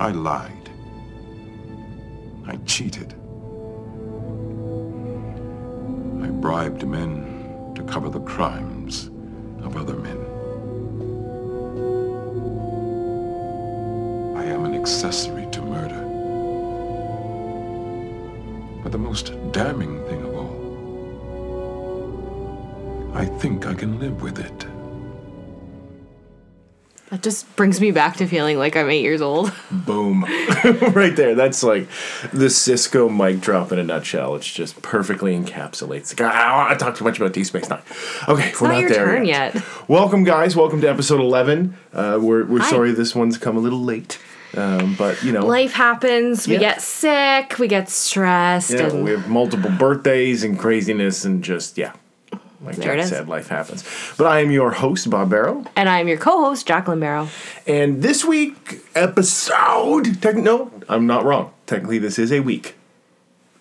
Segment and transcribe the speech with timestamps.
[0.00, 0.70] I lied.
[2.46, 3.12] I cheated.
[6.22, 9.10] I bribed men to cover the crimes
[9.62, 10.16] of other men.
[14.38, 16.02] I am an accessory to murder.
[18.82, 20.56] But the most damning thing of all,
[23.14, 24.69] I think I can live with it.
[27.10, 29.52] That just brings me back to feeling like I'm eight years old.
[29.72, 30.22] Boom.
[30.94, 31.34] right there.
[31.34, 31.88] That's like
[32.32, 34.36] the Sisko mic drop in a nutshell.
[34.36, 36.10] It's just perfectly encapsulates.
[36.20, 37.82] Like, I don't talk too much about Deep Space Nine.
[38.28, 39.54] Okay, we're not not your there turn yet.
[39.56, 39.64] yet.
[39.88, 40.54] Welcome, guys.
[40.54, 41.76] Welcome to episode 11.
[41.92, 42.70] Uh, we're we're Hi.
[42.70, 44.20] sorry this one's come a little late.
[44.56, 45.46] Um, but, you know.
[45.46, 46.46] Life happens.
[46.46, 46.60] We Yeah.
[46.60, 47.58] get sick.
[47.58, 48.70] We get stressed.
[48.70, 51.92] Yeah, and we have multiple birthdays and craziness and just, yeah.
[52.62, 53.84] Like There Jack said, life happens.
[54.18, 55.64] But I am your host, Bob Barrow.
[55.76, 57.28] and I'm your co-host, Jacqueline Barrow.
[57.66, 61.52] And this week episode, tech, no, I'm not wrong.
[61.66, 62.74] Technically, this is a week.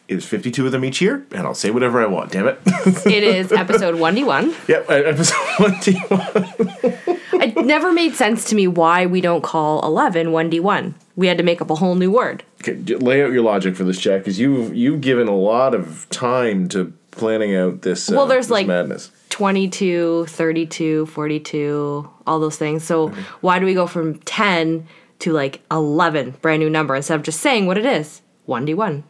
[0.08, 2.32] It's 52 of them each year, and I'll say whatever I want.
[2.32, 2.60] Damn it.
[3.06, 4.68] It is episode 1D1.
[4.68, 7.42] yep, episode 21.
[7.42, 10.94] It never made sense to me why we don't call 11 1D1.
[11.16, 12.44] We had to make up a whole new word.
[12.62, 16.08] Okay, lay out your logic for this, Jack, because you've you've given a lot of
[16.10, 18.10] time to planning out this.
[18.12, 19.12] Uh, Well, there's this like- madness.
[19.30, 22.84] 22, 32, 42, all those things.
[22.84, 23.22] So Mm-hmm.
[23.42, 24.88] why do we go from 10
[25.20, 28.22] to like 11, brand new number, instead of just saying what it is?
[28.48, 29.04] 1D1.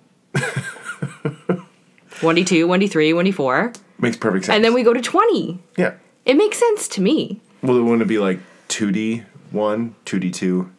[2.21, 3.75] 1D2, 1D3, 1D4.
[3.99, 4.55] Makes perfect sense.
[4.55, 5.59] And then we go to 20.
[5.77, 5.93] yeah.
[6.25, 7.41] It makes sense to me.
[7.63, 10.69] Well, it wouldn't be like 2D one, 2D two,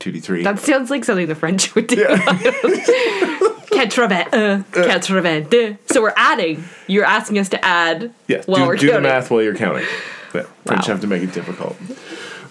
[0.00, 0.44] 2D3.
[0.44, 2.06] That sounds like something the French would do.
[3.70, 5.76] Quatre-vingt, uh, quatre-vingt-deux.
[5.90, 6.64] So we're adding.
[6.86, 9.84] You're asking us to add Yeah, while do, we're do the math while you're counting.
[10.34, 11.76] Yeah, French have to make it difficult.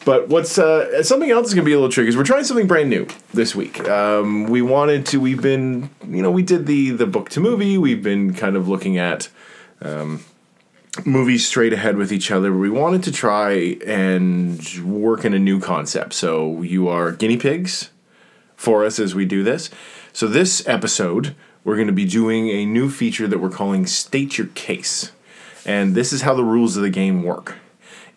[0.06, 2.44] But what's uh, something else is going to be a little tricky is we're trying
[2.44, 3.88] something brand new this week.
[3.90, 5.20] Um, we wanted to.
[5.20, 7.80] We've been, you know, we did the the book to movie.
[7.80, 9.30] We've been kind of looking at
[9.82, 10.24] um,
[11.04, 12.54] movies straight ahead with each other.
[12.54, 13.52] We wanted to try
[13.86, 16.14] and work in a new concept.
[16.14, 17.90] So you are guinea pigs
[18.56, 19.70] for us as we do this.
[20.14, 24.38] So this episode, we're going to be doing a new feature that we're calling State
[24.38, 25.12] Your Case.
[25.66, 27.56] And this is how the rules of the game work.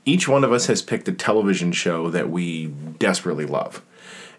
[0.04, 3.82] Each one of us has picked a television show that we desperately love.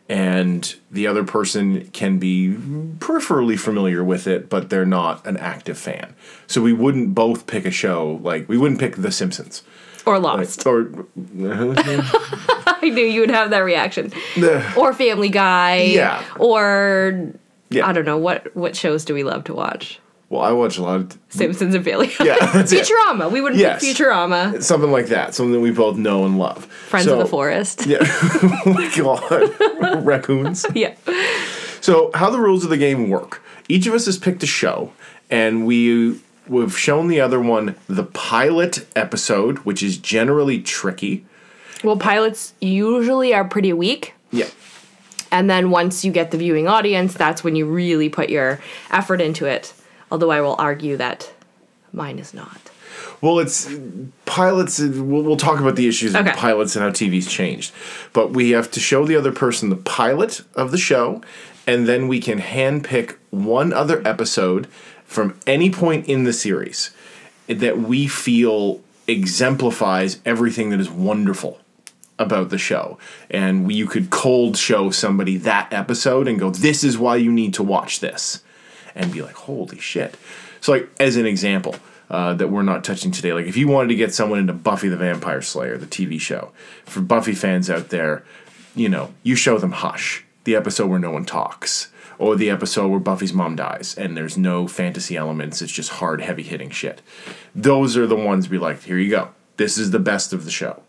[0.09, 2.56] And the other person can be
[2.97, 6.16] peripherally familiar with it, but they're not an active fan.
[6.47, 9.62] So we wouldn't both pick a show, like, we wouldn't pick The Simpsons.
[10.08, 10.66] Or Like, Lost.
[10.66, 10.90] or
[11.46, 14.12] I knew you would have that reaction.
[14.75, 15.81] or Family Guy.
[15.84, 16.24] Yeah.
[16.40, 17.31] Or
[17.70, 17.88] Yeah.
[17.88, 20.00] I don't know what what shows do we love to watch?
[20.29, 22.35] Well, I watch a lot of Simpsons and Family Yeah.
[22.38, 23.31] Futurama.
[23.31, 23.81] We wouldn't Yes.
[23.84, 24.62] pick Futurama.
[24.62, 26.66] something like that, something that we both know and love.
[26.66, 27.85] Friends So- of the Forest.
[27.88, 27.97] Yeah.
[28.01, 30.03] oh my god.
[30.06, 30.66] Raccoons.
[30.75, 30.94] yeah.
[31.81, 34.91] So, how the rules of the game work each of us has picked a show,
[35.29, 41.23] and we, we've shown the other one the pilot episode, which is generally tricky.
[41.84, 44.13] Well, pilots usually are pretty weak.
[44.31, 44.47] Yeah.
[45.31, 48.59] And then once you get the viewing audience, that's when you really put your
[48.91, 49.73] effort into it.
[50.12, 51.31] Although I will argue that
[51.94, 52.59] mine is not.
[53.22, 53.70] Well, it's
[54.25, 54.80] pilots.
[54.80, 56.30] We'll, we'll talk about the issues Okay.
[56.31, 57.74] of pilots and how TV's changed.
[58.14, 61.22] But we have to show the other person the pilot of the show,
[61.68, 64.68] and then we can handpick one other episode
[65.06, 66.91] from any point in the series
[67.47, 71.59] that we feel exemplifies everything that is wonderful
[72.18, 72.97] about the show.
[73.30, 77.31] And we, you could cold show somebody that episode and go, "This is why you
[77.31, 78.41] need to watch this,"
[78.96, 80.16] and be like, "Holy shit!"
[80.62, 81.76] So, like as an example.
[82.12, 83.34] Uh, that we're not touching today.
[83.34, 86.52] Like, if you wanted to get someone into Buffy the Vampire Slayer, the TV show,
[86.84, 88.24] for Buffy fans out there,
[88.76, 91.90] you know, you show them Hush, the episode where no one talks,
[92.20, 96.22] or the episode where Buffy's mom dies and there's no fantasy elements, it's just hard,
[96.22, 97.02] heavy hitting shit.
[97.56, 99.30] Those are the ones be like, here you go.
[99.58, 100.84] This is the best of the show.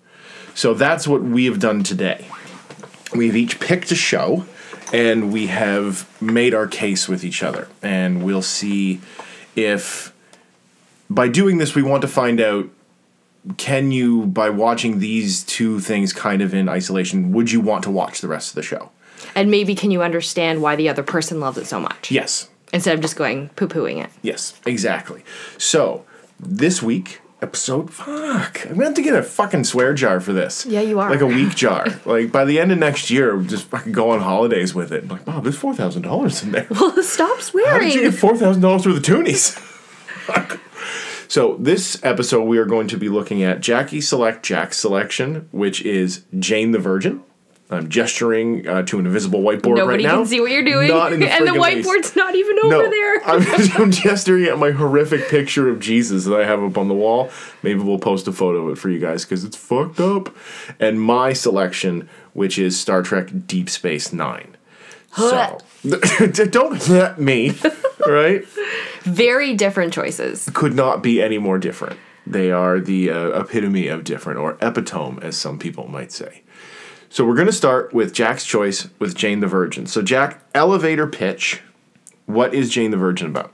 [0.54, 2.26] So that's what we have done today.
[3.14, 4.44] We've each picked a show
[4.92, 7.68] and we have made our case with each other.
[7.82, 9.00] And we'll see
[9.56, 10.12] if
[11.08, 12.68] by doing this, we want to find out
[13.56, 17.90] can you, by watching these two things kind of in isolation, would you want to
[17.90, 18.90] watch the rest of the show?
[19.34, 22.10] And maybe can you understand why the other person loves it so much?
[22.10, 22.48] Yes.
[22.72, 24.10] Instead of just going poo pooing it.
[24.22, 25.24] Yes, exactly.
[25.58, 26.04] So,
[26.38, 28.64] this week, episode fuck.
[28.66, 30.66] I'm gonna have to get a fucking swear jar for this.
[30.66, 31.10] Yeah, you are.
[31.10, 31.86] Like a week jar.
[32.04, 35.08] like by the end of next year, just fucking go on holidays with it.
[35.08, 36.66] like, Bob, there's four thousand dollars in there.
[36.70, 37.70] Well, stop swearing.
[37.72, 39.66] How did you get four thousand dollars worth of toonies?
[41.28, 45.82] so this episode we are going to be looking at Jackie Select Jack's selection, which
[45.82, 47.22] is Jane the Virgin.
[47.72, 50.16] I'm gesturing uh, to an invisible whiteboard Nobody right now.
[50.16, 51.88] Nobody can see what you're doing, the and the friggin' least.
[51.88, 53.24] whiteboard's not even over No, there.
[53.24, 53.42] I'm,
[53.82, 57.30] I'm gesturing at my horrific picture of Jesus that I have up on the wall.
[57.62, 60.34] Maybe we'll post a photo of it for you guys because it's fucked up.
[60.80, 64.56] And my selection, which is Star Trek Deep Space Nine.
[65.16, 65.58] So
[66.50, 67.56] don't let me,
[68.06, 68.44] right?
[69.02, 70.48] Very different choices.
[70.54, 71.98] Could not be any more different.
[72.26, 76.42] They are the uh, epitome of different, or epitome, as some people might say.
[77.12, 79.86] So we're going to start with Jack's choice with Jane the Virgin.
[79.86, 81.60] So Jack, elevator pitch.
[82.26, 83.52] What is Jane the Virgin about?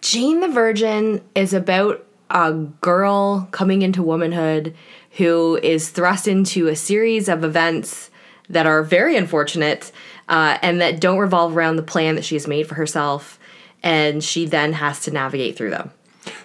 [0.00, 4.74] Jane the Virgin is about a girl coming into womanhood
[5.18, 8.10] who is thrust into a series of events
[8.48, 9.92] that are very unfortunate
[10.30, 13.38] uh, and that don't revolve around the plan that she has made for herself.
[13.82, 15.90] And she then has to navigate through them.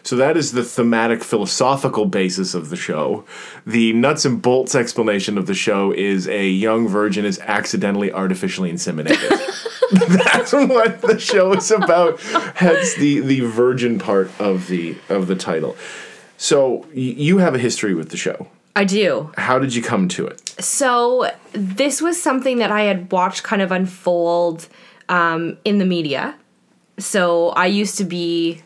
[0.04, 3.26] So that is the thematic philosophical basis of the show.
[3.66, 8.72] The nuts and bolts explanation of the show is a young virgin is accidentally artificially
[8.72, 9.30] inseminated.
[9.92, 12.20] That's what the show is about.
[12.22, 15.76] Hence the the virgin part of the of the title.
[16.38, 18.48] So y- you have a history with the show.
[18.76, 19.32] I do.
[19.36, 20.48] How did you come to it?
[20.64, 24.68] So this was something that I had watched kind of unfold
[25.10, 26.36] um, in the media.
[27.00, 28.62] So I used to be,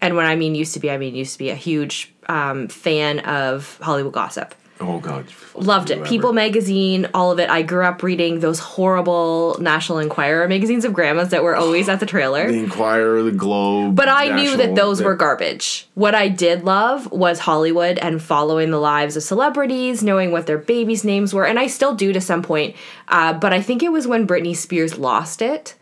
[0.00, 2.68] and when I mean used to be, I mean used to be a huge um,
[2.68, 4.54] fan of Hollywood gossip.
[4.80, 6.04] Oh God, Loved it.
[6.04, 7.50] People magazine, all of it.
[7.50, 11.98] I grew up reading those horrible National Enquirer magazines of grandmas that were always at
[11.98, 12.46] the trailer.
[12.46, 13.96] The Inquirer, the Globe.
[13.96, 15.88] But I knew that National- those were garbage.
[15.94, 20.58] What I did love was Hollywood and following the lives of celebrities, knowing what their
[20.58, 22.76] babies' names were, and I still do to some point.
[23.08, 25.74] Uh, but I think it was when Britney Spears lost it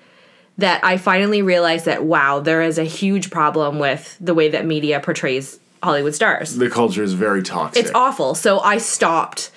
[0.59, 4.65] that I finally realized that wow, there is a huge problem with the way that
[4.65, 6.57] media portrays Hollywood stars.
[6.57, 7.85] The culture is very toxic.
[7.85, 8.35] It's awful.
[8.35, 9.51] So I stopped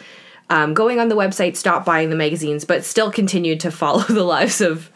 [0.50, 4.24] um, going on the website, stopped buying the magazines, but still continued to follow the
[4.24, 4.92] lives of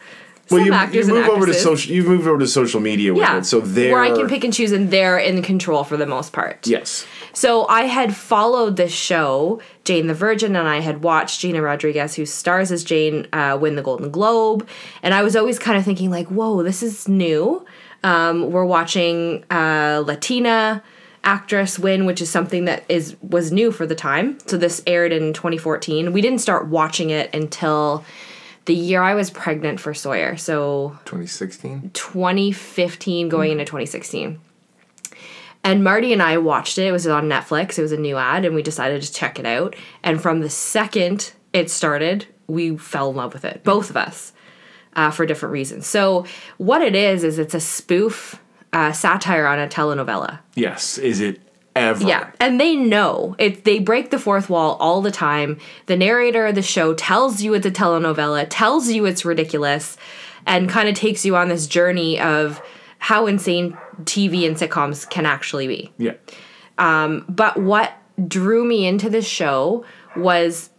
[0.50, 1.92] well, you, actors you move over to social.
[1.92, 3.92] You moved over to social media with yeah, it, so there.
[3.92, 6.66] where I can pick and choose, and they're in control for the most part.
[6.66, 7.06] Yes.
[7.32, 12.14] So I had followed this show, Jane the Virgin, and I had watched Gina Rodriguez,
[12.14, 14.68] who stars as Jane, uh, win the Golden Globe,
[15.02, 17.64] and I was always kind of thinking like, "Whoa, this is new."
[18.02, 20.82] Um, we're watching uh, Latina
[21.24, 24.38] actress win, which is something that is was new for the time.
[24.46, 26.12] So this aired in 2014.
[26.12, 28.04] We didn't start watching it until
[28.66, 30.36] the year I was pregnant for Sawyer.
[30.36, 31.90] So 2016.
[31.92, 34.40] 2015 going into 2016.
[35.62, 36.86] And Marty and I watched it.
[36.86, 37.78] It was on Netflix.
[37.78, 39.74] It was a new ad, and we decided to check it out.
[40.02, 44.34] And from the second it started, we fell in love with it, both of us,
[44.94, 45.86] uh, for different reasons.
[45.86, 46.26] So,
[46.58, 48.38] what it is, is it's a spoof
[48.74, 50.40] uh, satire on a telenovela.
[50.54, 50.98] Yes.
[50.98, 51.40] Is it
[51.76, 52.04] ever?
[52.04, 53.64] Yeah, and they know it.
[53.64, 55.58] They break the fourth wall all the time.
[55.86, 59.96] The narrator of the show tells you it's a telenovela, tells you it's ridiculous,
[60.46, 62.62] and kind of takes you on this journey of
[62.98, 65.92] how insane TV and sitcoms can actually be.
[65.98, 66.14] Yeah.
[66.78, 67.92] Um, but what
[68.26, 69.84] drew me into this show
[70.16, 70.70] was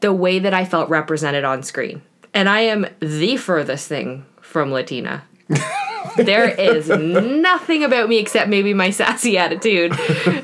[0.00, 2.02] the way that I felt represented on screen.
[2.34, 5.24] And I am the furthest thing from Latina.
[6.16, 9.92] there is nothing about me except maybe my sassy attitude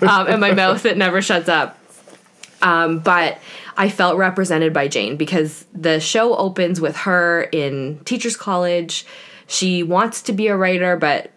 [0.02, 1.78] um, and my mouth that never shuts up.
[2.62, 3.38] Um, but
[3.76, 9.06] I felt represented by Jane because the show opens with her in teachers college.
[9.46, 11.30] She wants to be a writer, but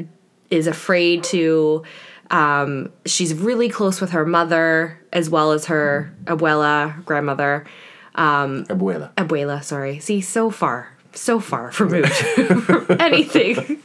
[0.50, 1.84] is afraid to.
[2.32, 7.66] Um, she's really close with her mother as well as her abuela, grandmother,
[8.16, 9.14] Abuela.
[9.14, 9.64] abuela.
[9.64, 12.12] Sorry, see, so far, so far removed
[12.66, 13.82] from anything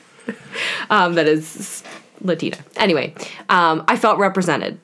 [0.90, 1.82] um, that is
[2.20, 2.58] Latina.
[2.76, 3.14] Anyway,
[3.48, 4.78] um, I felt represented.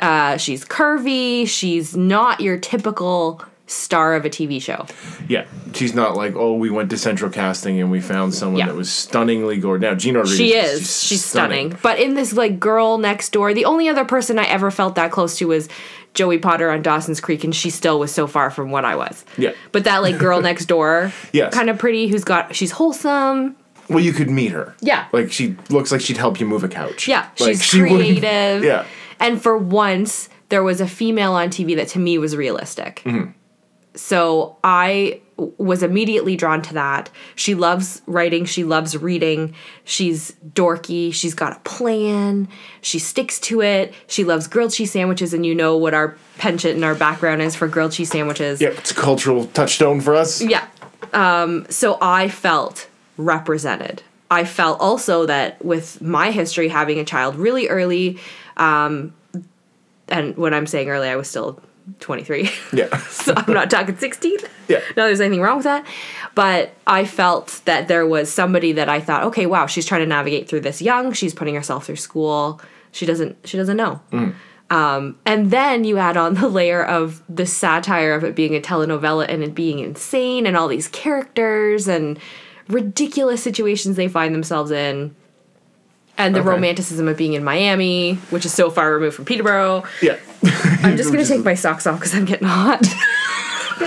[0.00, 1.46] Uh, she's curvy.
[1.46, 4.84] She's not your typical star of a TV show.
[5.28, 5.46] Yeah.
[5.74, 8.66] She's not like, oh, we went to central casting and we found someone Yeah.
[8.66, 9.82] that was stunningly gorgeous.
[9.82, 10.38] Now, Gina Rodriguez.
[10.38, 11.04] She is.
[11.04, 11.76] She's, stunning.
[11.80, 15.12] But in this like girl next door, the only other person I ever felt that
[15.12, 15.68] close to was
[16.14, 19.24] Joey Potter on Dawson's Creek, and she still was so far from what I was.
[19.38, 19.52] Yeah.
[19.70, 21.54] But that like girl next door, Yes.
[21.54, 23.54] kind of pretty, who's got she's wholesome.
[23.90, 24.74] Well, you could meet her.
[24.80, 25.08] Yeah.
[25.12, 27.08] Like she looks like she'd help you move a couch.
[27.08, 28.64] Yeah, Like, she's she creative.
[28.64, 28.86] Yeah.
[29.18, 33.04] And for once, there was a female on TV that to me was realistic.
[33.94, 37.10] So I was immediately drawn to that.
[37.34, 39.54] She loves writing, she loves reading,
[39.84, 42.46] she's dorky, she's got a plan,
[42.82, 46.74] she sticks to it, she loves grilled cheese sandwiches, and you know what our penchant
[46.74, 48.60] and our background is for grilled cheese sandwiches.
[48.60, 50.40] Yeah, it's a cultural touchstone for us.
[50.42, 50.66] Yeah.
[51.12, 52.86] Um, so I felt
[53.24, 54.02] represented.
[54.30, 58.18] I felt also that with my history having a child really early,
[58.56, 59.12] um,
[60.08, 61.60] and when I'm saying early, I was still
[62.00, 62.50] 23.
[62.72, 62.96] Yeah.
[63.08, 64.38] so I'm not talking 16.
[64.68, 64.80] Yeah.
[64.96, 65.84] No, there's anything wrong with that.
[66.34, 70.06] But I felt that there was somebody that I thought, okay, wow, she's trying to
[70.06, 71.12] navigate through this young.
[71.12, 72.60] She's putting herself through school.
[72.92, 74.00] She doesn't she doesn't know.
[74.70, 78.60] Um, and then you add on the layer of the satire of it being a
[78.60, 82.18] telenovela and it being insane and all these characters and
[82.70, 85.14] ridiculous situations they find themselves in.
[86.18, 86.48] And the Okay.
[86.50, 89.84] romanticism of being in Miami, which is so far removed from Peterborough.
[90.02, 90.16] Yeah.
[90.82, 92.84] I'm just gonna take my socks off because I'm getting hot.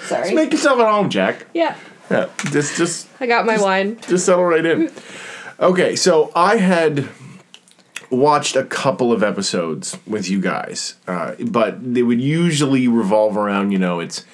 [0.00, 0.22] Sorry.
[0.22, 1.46] Just Make yourself at home, Jack.
[1.54, 1.76] Yeah,
[2.10, 2.28] Yeah.
[2.52, 3.98] Just just I got my wine.
[4.08, 4.90] just settle right in.
[5.60, 7.08] Okay, so I had
[8.10, 13.72] watched a couple of episodes with you guys, uh, but they would usually revolve around
[13.72, 14.24] you know it's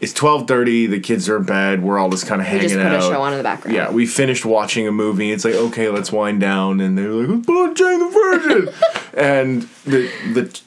[0.00, 2.62] it's twelve thirty, the kids are in bed, we're all just kind of We hanging
[2.68, 2.98] just put out.
[2.98, 3.76] a show on in the background.
[3.76, 5.32] Yeah, we finished watching a movie.
[5.32, 8.74] It's like, okay, let's wind down, and they're like, "Let's put on Jane the Virgin,"
[9.16, 10.60] and the the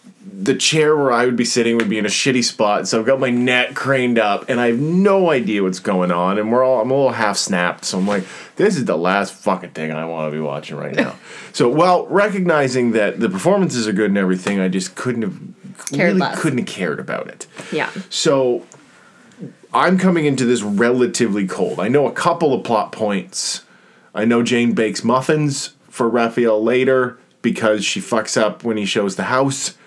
[0.44, 3.06] the chair where I would be sitting would be in a shitty spot, so I've
[3.06, 6.64] got my neck craned up, and I have no idea what's going on, and we're
[6.64, 8.24] all I'm a little half snapped, so I'm like,
[8.56, 11.16] this is the last fucking thing I want to be watching right now.
[11.54, 15.40] so, while recognizing that the performances are good and everything, I just couldn't have
[15.92, 16.42] Cared really less.
[16.42, 17.46] couldn't have cared about it.
[17.72, 17.90] Yeah.
[18.10, 18.66] So
[19.74, 21.80] I'm coming into this relatively cold.
[21.80, 23.64] I know a couple of plot points.
[24.14, 29.16] I know Jane bakes muffins for Rafael later because she fucks up when he shows
[29.16, 29.78] the house.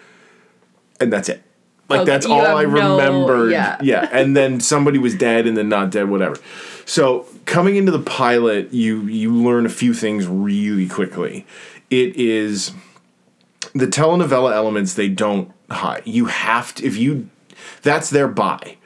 [1.01, 1.43] And that's it.
[1.89, 3.53] Like that's all I no- remembered.
[3.53, 3.79] yeah.
[3.83, 4.09] yeah.
[4.11, 6.37] And then somebody was dead and then not dead, whatever.
[6.87, 11.47] So coming into the pilot, you you learn a few things really quickly.
[11.91, 12.73] It is
[13.75, 16.03] the telenovela elements they don't hide.
[16.07, 17.29] You have to if you
[17.83, 18.77] that's their buy.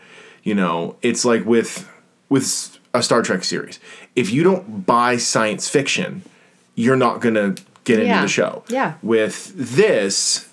[0.49, 1.87] You know, it's like with
[2.31, 3.79] with a Star Trek series.
[4.17, 6.23] If you don't buy science fiction,
[6.75, 8.65] you're not gonna get into the show.
[8.67, 8.95] Yeah.
[9.03, 10.49] With this,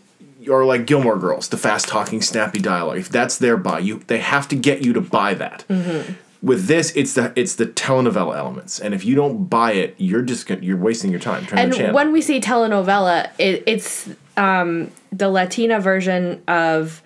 [0.49, 2.97] or like Gilmore Girls, the fast talking, snappy dialogue.
[2.97, 5.63] If that's their buy, you they have to get you to buy that.
[5.69, 6.15] Mm-hmm.
[6.45, 10.23] With this, it's the it's the telenovela elements, and if you don't buy it, you're
[10.23, 11.45] just gonna, you're wasting your time.
[11.45, 17.01] Turn And when we say telenovela, it, it's um, the Latina version of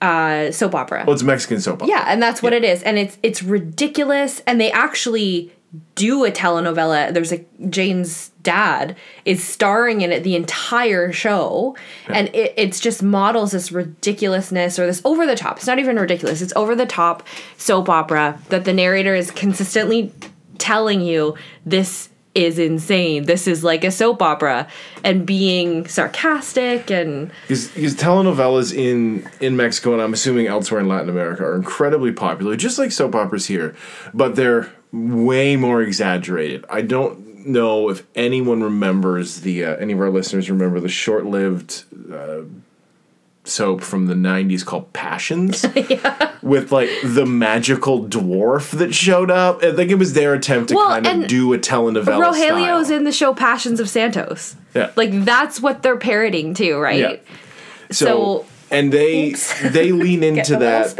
[0.00, 1.04] uh, soap opera.
[1.06, 1.88] well, it's Mexican soap opera.
[1.88, 2.82] Yeah, and that's what it is.
[2.82, 5.52] And it's it's ridiculous and they actually
[5.94, 7.12] do a telenovela.
[7.12, 11.76] There's a Jane's dad is starring in it the entire show
[12.08, 15.58] and it, it's just models this ridiculousness or this over the top.
[15.58, 16.42] It's not even ridiculous.
[16.42, 17.26] It's over the top
[17.56, 20.12] soap opera that the narrator is consistently
[20.58, 23.24] telling you this is insane.
[23.24, 24.68] This is like a soap opera
[25.02, 31.08] and being sarcastic and Because telenovelas in in Mexico and I'm assuming elsewhere in Latin
[31.08, 33.74] America are incredibly popular, just like soap operas here,
[34.14, 36.64] but they're way more exaggerated.
[36.68, 41.84] I don't know if anyone remembers the uh, any of our listeners remember the short-lived
[42.12, 42.42] uh,
[43.50, 45.62] soap from the 90s called Passions
[46.42, 49.62] with like the magical dwarf that showed up.
[49.62, 52.96] I think it was their attempt to Well, kind of do a telenovela Rogelio's style.
[52.98, 54.56] in the show Passions of Santos.
[54.74, 54.90] Yeah.
[54.96, 56.98] Like that's what they're parroting too, right?
[56.98, 57.16] Yeah.
[57.90, 59.32] so, so- and they
[59.64, 60.90] they lean into that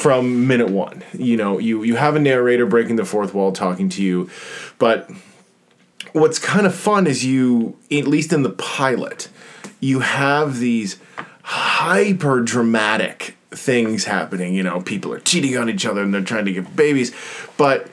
[0.00, 1.04] from minute one.
[1.12, 4.30] You know, you you have a narrator breaking the fourth wall, talking to you,
[4.78, 5.10] but
[6.12, 9.28] what's kind of fun is you, at least in the pilot,
[9.80, 10.96] you have these
[11.44, 14.54] hyper dramatic things happening.
[14.54, 17.14] You know, people are cheating on each other and they're trying to get babies,
[17.56, 17.88] but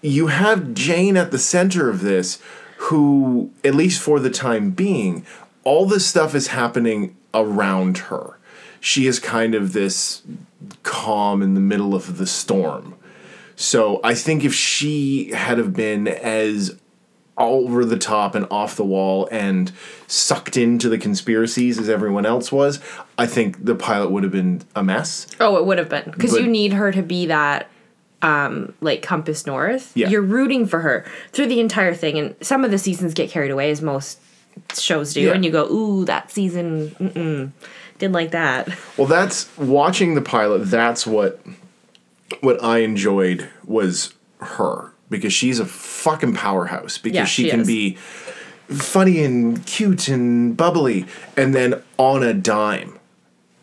[0.00, 2.40] you have Jane at the center of this,
[2.78, 5.26] who, at least for the time being,
[5.64, 8.38] all this stuff is happening around her.
[8.80, 10.22] She is kind of this
[10.82, 12.94] calm in the middle of the storm.
[13.54, 16.78] So I think if she had have been as
[17.38, 19.72] over the top and off the wall and
[20.06, 22.80] sucked into the conspiracies as everyone else was,
[23.16, 25.26] I think the pilot would have been a mess.
[25.40, 27.68] Oh, it would have been because you need her to be that
[28.22, 29.92] um like compass north.
[29.96, 30.08] Yeah.
[30.08, 33.50] You're rooting for her through the entire thing and some of the seasons get carried
[33.52, 34.18] away as most
[34.76, 35.32] shows do Yeah.
[35.34, 37.52] and you go, "Ooh, that season mm-mm,
[37.98, 40.64] didn't like that." Well, that's watching the pilot.
[40.64, 41.40] That's what
[42.40, 47.60] what I enjoyed was her because she's a fucking powerhouse because Yeah, she, she can
[47.60, 47.66] is.
[47.66, 47.94] be
[48.68, 52.98] funny and cute and bubbly and then on a dime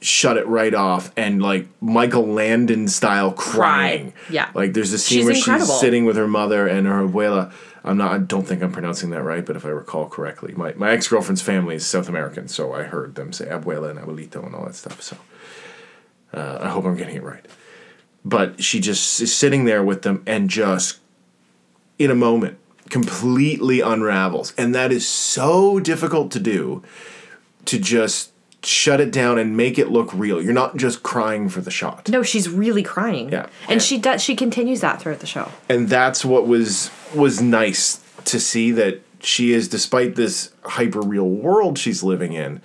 [0.02, 4.14] shut it right off and like Michael Landon style crying.
[4.30, 4.50] Yeah.
[4.54, 5.66] Like there's a scene She's where incredible.
[5.68, 7.52] she's sitting with her mother and her abuela.
[7.84, 10.74] I'm not I don't think I'm pronouncing that right, but if I recall correctly, my,
[10.74, 14.44] my ex girlfriend's family is South American, so I heard them say abuela and abuelito
[14.46, 15.02] and all that stuff.
[15.04, 15.18] So
[16.34, 17.46] uh, I hope I'm getting it right.
[18.24, 21.00] But she just is sitting there with them and just
[21.98, 22.58] in a moment
[22.90, 24.54] completely unravels.
[24.58, 26.84] And that is so difficult to do
[27.66, 28.32] to just
[28.64, 30.42] shut it down and make it look real.
[30.42, 32.10] You're not just crying for the shot.
[32.10, 33.30] No, she's really crying.
[33.32, 33.48] Yeah.
[33.70, 35.52] And she does she continues that throughout the show.
[35.70, 41.30] and that's what was was nice to see that she is despite this hyper real
[41.30, 42.62] world she's living in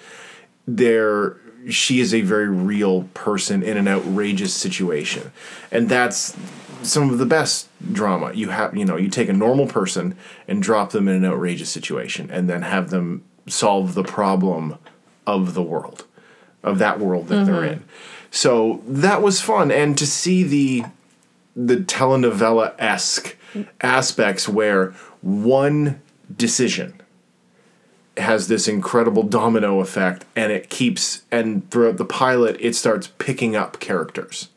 [0.67, 1.37] there
[1.69, 5.33] she is a very real person in an outrageous situation
[5.71, 6.35] and that's
[6.83, 8.33] some of the best drama.
[8.33, 10.17] You have you know you take a normal person
[10.49, 14.77] and drop them in an outrageous situation and then have them solve the problem
[15.27, 16.05] of the world
[16.63, 17.73] of that world that they're mm-hmm.
[17.73, 17.85] in.
[18.31, 19.71] So that was fun.
[19.71, 20.85] And to see the
[21.57, 23.37] the telenovela esque
[23.81, 26.01] aspects where one
[26.35, 27.01] decision
[28.17, 33.57] has this incredible domino effect and it keeps and throughout the pilot it starts picking
[33.57, 34.49] up characters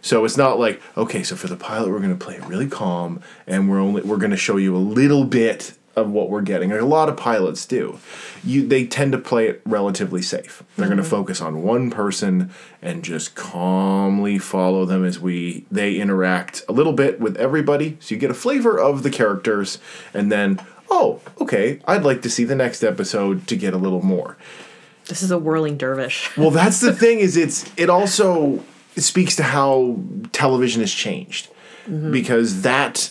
[0.00, 2.68] so it's not like okay so for the pilot we're going to play it really
[2.68, 6.42] calm and we're only we're going to show you a little bit of what we're
[6.42, 6.70] getting.
[6.70, 7.98] Like a lot of pilots do.
[8.44, 10.62] You they tend to play it relatively safe.
[10.76, 11.10] They're going to mm-hmm.
[11.10, 12.50] focus on one person
[12.80, 17.98] and just calmly follow them as we they interact a little bit with everybody.
[18.00, 19.78] So you get a flavor of the characters
[20.14, 24.02] and then oh okay i'd like to see the next episode to get a little
[24.02, 24.36] more.
[25.06, 26.36] This is a whirling dervish.
[26.36, 28.62] well, that's the thing is it's it also
[29.02, 29.98] speaks to how
[30.32, 31.48] television has changed
[31.84, 32.10] mm-hmm.
[32.10, 33.10] because that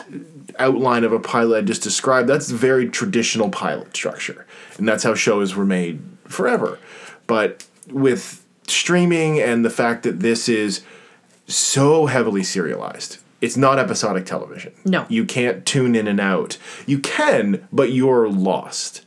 [0.59, 4.45] outline of a pilot I just described that's very traditional pilot structure
[4.77, 6.79] and that's how shows were made forever.
[7.27, 10.83] But with streaming and the fact that this is
[11.47, 13.17] so heavily serialized.
[13.39, 14.73] It's not episodic television.
[14.83, 15.05] No.
[15.09, 16.57] You can't tune in and out.
[16.85, 19.05] You can, but you're lost.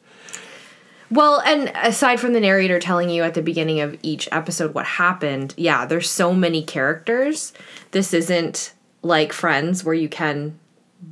[1.11, 4.87] Well, and aside from the narrator telling you at the beginning of each episode what
[4.87, 7.53] happened, yeah, there's so many characters.
[7.91, 10.59] This isn't like Friends where you can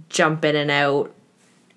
[0.09, 1.12] jump in and out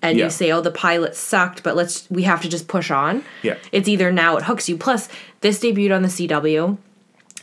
[0.00, 0.24] and Yeah.
[0.24, 3.54] you say, "Oh, the pilot sucked, but let's we have to just push on." Yeah.
[3.72, 4.76] It's either now it hooks you.
[4.76, 5.08] Plus,
[5.40, 6.76] this debuted on the CW,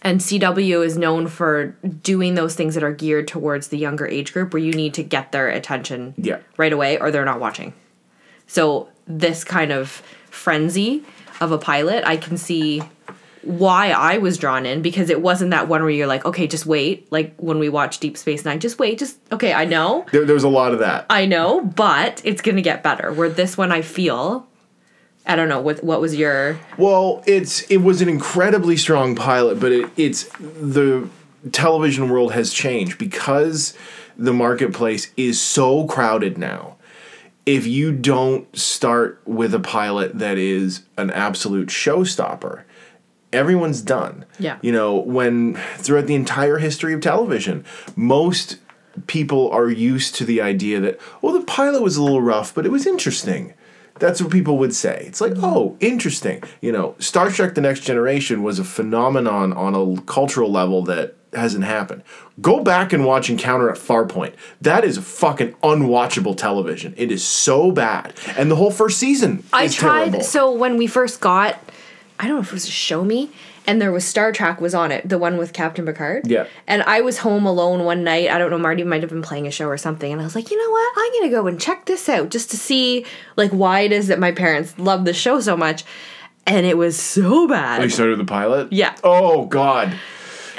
[0.02, 4.32] and CW is known for doing those things that are geared towards the younger age
[4.34, 6.38] group where you need to get their attention Yeah.
[6.58, 7.74] right away or they're not watching.
[8.48, 10.02] So this kind of
[10.50, 11.04] frenzy
[11.42, 12.82] of a pilot, I can see
[13.44, 16.66] why I was drawn in because it wasn't that one where you're like, okay, just
[16.66, 17.10] wait.
[17.12, 20.08] Like when we watch Deep Space Nine, just wait, just okay, I know.
[20.12, 21.06] There, there's a lot of that.
[21.08, 23.14] I know, but it's gonna get better.
[23.14, 24.48] Where this one I feel
[25.24, 29.60] I don't know, what what was your Well, it's it was an incredibly strong pilot,
[29.60, 31.08] but it, it's the
[31.52, 33.78] television world has changed because
[34.18, 36.78] the marketplace is so crowded now.
[37.50, 42.62] If you don't start with a pilot that is an absolute showstopper,
[43.34, 44.26] everyone's done.
[44.38, 44.60] Yeah.
[44.62, 48.58] You know, when throughout the entire history of television, most
[49.08, 52.68] people are used to the idea that, well, the pilot was a little rough, but
[52.68, 53.56] it was interesting.
[53.98, 55.06] That's what people would say.
[55.08, 56.44] It's like, oh, interesting.
[56.62, 61.16] You know, Star Trek The Next Generation was a phenomenon on a cultural level that
[61.34, 62.04] hasn't happened.
[62.42, 64.34] Go back and watch Encounter at Farpoint.
[64.62, 66.94] That is fucking unwatchable television.
[66.98, 68.14] It is so bad.
[68.38, 70.22] And the whole first season I tried terrible.
[70.22, 71.60] so when we first got
[72.20, 73.32] I don't know if it was a show me
[73.66, 76.28] and there was Star Trek was on it, the one with Captain Picard.
[76.28, 76.48] Yeah.
[76.68, 78.30] And I was home alone one night.
[78.30, 80.36] I don't know, Marty might have been playing a show or something, and I was
[80.36, 80.94] like, you know what?
[80.98, 84.20] I'm gonna go and check this out just to see like why it is that
[84.20, 85.84] my parents love the show so much.
[86.48, 87.80] And it was so bad.
[87.80, 88.74] Oh, you started the pilot?
[88.74, 88.96] Yeah.
[89.04, 89.96] Oh, God.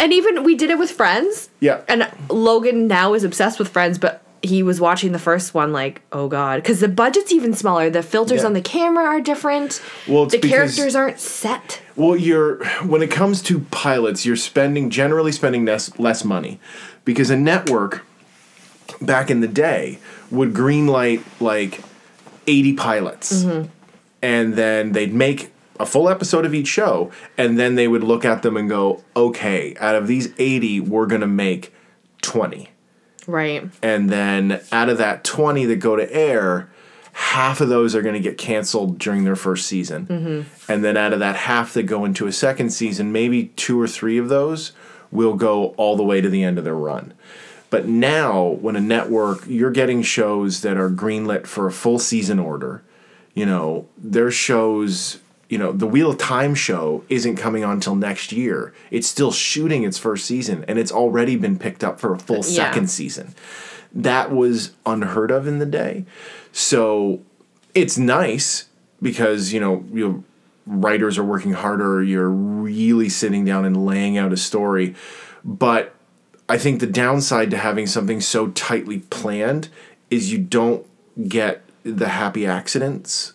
[0.00, 1.50] And even we did it with friends.
[1.60, 1.82] Yeah.
[1.86, 6.00] And Logan now is obsessed with Friends, but he was watching the first one like,
[6.12, 7.90] oh god, because the budget's even smaller.
[7.90, 8.46] The filters Yeah.
[8.46, 9.82] on the camera are different.
[10.08, 11.82] Well, it's the because- characters aren't set.
[11.94, 16.58] Well, you're when it comes to pilots, you're spending generally spending less less money
[17.04, 18.06] because a network
[19.02, 19.98] back in the day
[20.30, 21.82] would greenlight like
[22.46, 23.44] 80 pilots.
[23.44, 23.68] Mm-hmm.
[24.22, 28.24] And then they'd make a full episode of each show and then they would look
[28.24, 31.72] at them and go, "Okay, out of these 80, we're going to make
[32.22, 32.68] 20."
[33.26, 33.68] Right.
[33.82, 36.70] and then out of that 20 that go to air
[37.12, 40.72] half of those are going to get canceled during their first season mm-hmm.
[40.72, 43.86] and then out of that half that go into a second season maybe two or
[43.86, 44.72] three of those
[45.12, 47.12] will go all the way to the end of their run
[47.68, 52.38] but now when a network you're getting shows that are greenlit for a full season
[52.38, 52.82] order
[53.34, 55.19] you know their shows
[55.50, 58.72] you know the wheel of time show isn't coming on till next year.
[58.90, 62.36] It's still shooting its first season and it's already been picked up for a full
[62.36, 62.42] Yeah.
[62.42, 63.34] second season.
[63.92, 66.04] That was unheard of in the day.
[66.52, 67.20] So
[67.74, 68.66] it's nice
[69.02, 70.24] because you know you
[70.66, 74.94] writers are working harder you're really sitting down and laying out a story.
[75.44, 75.94] But
[76.48, 79.68] i think the downside to having something so tightly planned
[80.10, 80.84] is you don't
[81.28, 83.32] get the happy accidents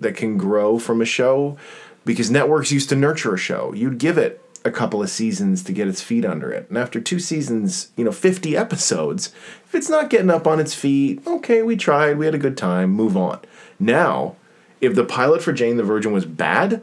[0.00, 1.56] that can grow from a show
[2.04, 3.72] because networks used to nurture a show.
[3.74, 6.68] You'd give it a couple of seasons to get its feet under it.
[6.68, 9.32] And after two seasons, you know, 50 episodes,
[9.66, 12.56] if it's not getting up on its feet, okay, we tried, we had a good
[12.56, 13.40] time, move on.
[13.78, 14.36] Now,
[14.80, 16.82] if the pilot for Jane the Virgin was bad,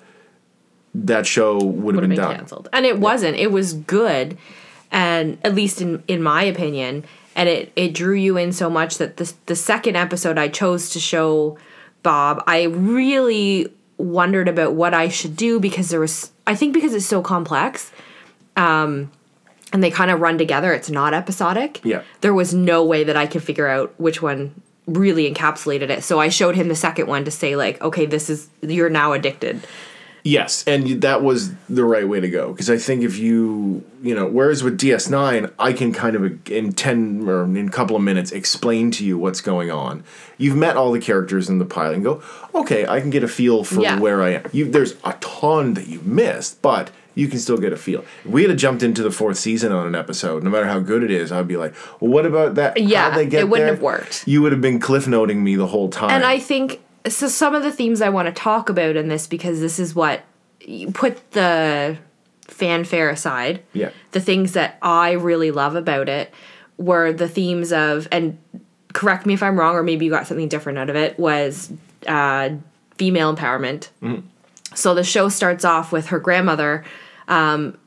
[0.94, 2.36] that show would have been, been done.
[2.36, 2.70] canceled.
[2.72, 3.36] And it wasn't.
[3.38, 4.38] It was good,
[4.92, 7.04] and at least in in my opinion,
[7.36, 10.90] and it it drew you in so much that the the second episode I chose
[10.92, 11.58] to show
[12.06, 16.94] Bob, I really wondered about what I should do because there was I think because
[16.94, 17.92] it's so complex.
[18.56, 19.12] Um
[19.74, 20.72] and they kind of run together.
[20.72, 21.82] It's not episodic.
[21.84, 22.04] Yeah.
[22.22, 26.04] There was no way that I could figure out which one really encapsulated it.
[26.04, 29.14] So I showed him the second one to say like, okay, this is you're now
[29.14, 29.66] addicted.
[30.28, 34.16] Yes, and that was the right way to go because I think if you, you
[34.16, 38.02] know, whereas with DS9, I can kind of in 10 or in a couple of
[38.02, 40.04] minutes explain to you what's going on.
[40.40, 42.24] You've met all the characters in the pilot and go,
[42.56, 44.00] okay, I can get a feel for Yeah.
[44.00, 44.50] where I am.
[44.52, 48.04] You, there's a ton that you've missed, but you can still get a feel.
[48.26, 51.04] If we had jumped into the fourth season on an episode, no matter how good
[51.04, 52.82] it is, I'd be like, well, what about that?
[52.82, 53.76] Yeah, they get it wouldn't there?
[53.76, 54.28] have worked.
[54.28, 56.10] You would have been cliff noting me the whole time.
[56.10, 57.28] And I think so.
[57.28, 60.24] Some of the themes I want to talk about in this because this is what
[60.62, 61.98] you put the
[62.42, 63.62] fanfare aside.
[63.74, 63.90] Yeah.
[64.12, 66.34] The things that I really love about it
[66.78, 68.38] were the themes of and
[68.94, 71.72] correct me if I'm wrong or maybe you got something different out of it was
[72.08, 72.52] uh,
[72.98, 73.90] female empowerment.
[74.74, 76.86] So the show starts off with her grandmother
[77.28, 77.78] um,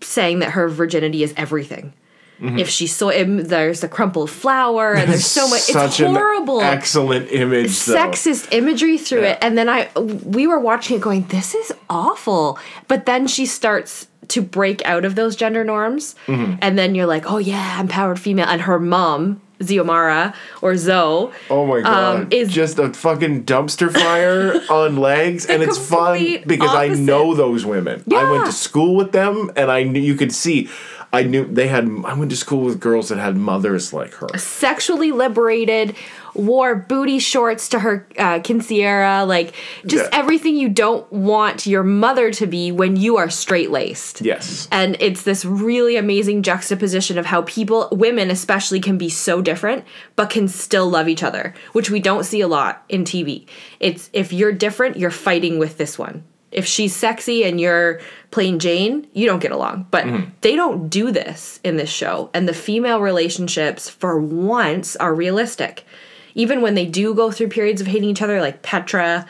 [0.00, 1.92] saying that her virginity is everything.
[2.40, 5.60] If she saw it, there's the crumpled flower and there's so much.
[5.60, 7.84] It's Such an horrible excellent image.
[7.86, 7.94] though.
[7.94, 9.32] sexist imagery through Yeah.
[9.32, 13.46] it and then i we were watching it going this is awful but then she
[13.46, 16.56] starts to break out of those gender norms Mm-hmm.
[16.60, 21.64] and then you're like oh yeah empowered female and her mom Xiomara or Zoe Oh
[21.66, 22.16] my god!
[22.22, 27.34] um, is just a fucking dumpster fire on legs, and it's fun because I know
[27.34, 28.02] those women.
[28.06, 28.18] Yeah.
[28.18, 30.68] I went to school with them, and I knew you could see.
[31.14, 31.84] I knew they had.
[32.04, 34.28] I went to school with girls that had mothers like her.
[34.36, 35.94] sexually liberated
[36.34, 39.54] wore booty shorts to her uh, quinceañera like
[39.86, 40.18] just Yeah.
[40.18, 44.66] everything you don't want your mother to be when you are straight laced Yes.
[44.72, 49.84] And it's this really amazing juxtaposition of how people, women especially, can be so different,
[50.16, 53.46] but can still love each other, which we don't see a lot in TV.
[53.78, 56.24] It's if you're different, you're fighting with this one.
[56.54, 59.86] If she's sexy and you're plain Jane, you don't get along.
[59.90, 60.06] But
[60.40, 62.30] they don't do this in this show.
[62.34, 65.84] And the female relationships, for once, are realistic.
[66.34, 69.26] Even when they do go through periods of hating each other, like Petra,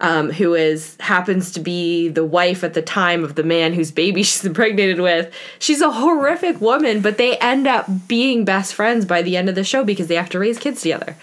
[0.00, 3.90] um, who is happens to be the wife at the time of the man whose
[3.90, 5.32] baby she's impregnated with.
[5.58, 9.54] She's a horrific woman, but they end up being best friends by the end of
[9.54, 11.16] the show because they have to raise kids together.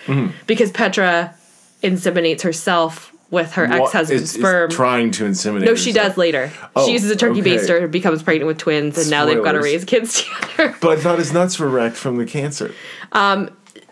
[0.47, 1.35] Because Petra
[1.83, 4.69] inseminates herself with her ex husband's is- is sperm.
[4.69, 5.65] trying to inseminate.
[5.65, 6.09] no, she herself.
[6.09, 6.51] does later.
[6.75, 7.57] Oh, she uses a turkey okay.
[7.57, 10.75] baster, becomes pregnant with twins, and now they've got to raise kids together.
[10.79, 12.71] But I thought his nuts were wrecked from the cancer.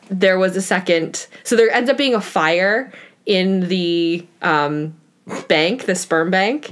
[0.10, 2.92] there was a second so there ends up being a fire
[3.26, 4.94] in the um,
[5.48, 6.70] bank the sperm bank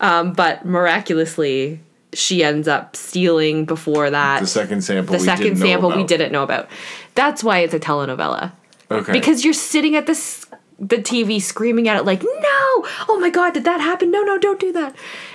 [0.00, 1.80] um, but miraculously
[2.14, 5.12] she ends up stealing before that The second sample.
[5.12, 6.68] the second sample we didn't know about
[7.14, 8.52] that's why it's a telenovela
[8.90, 9.12] Okay.
[9.12, 10.46] because you're sitting at this
[10.78, 14.38] the TV screaming at it like no oh my god did that happen no no
[14.38, 14.94] don't do that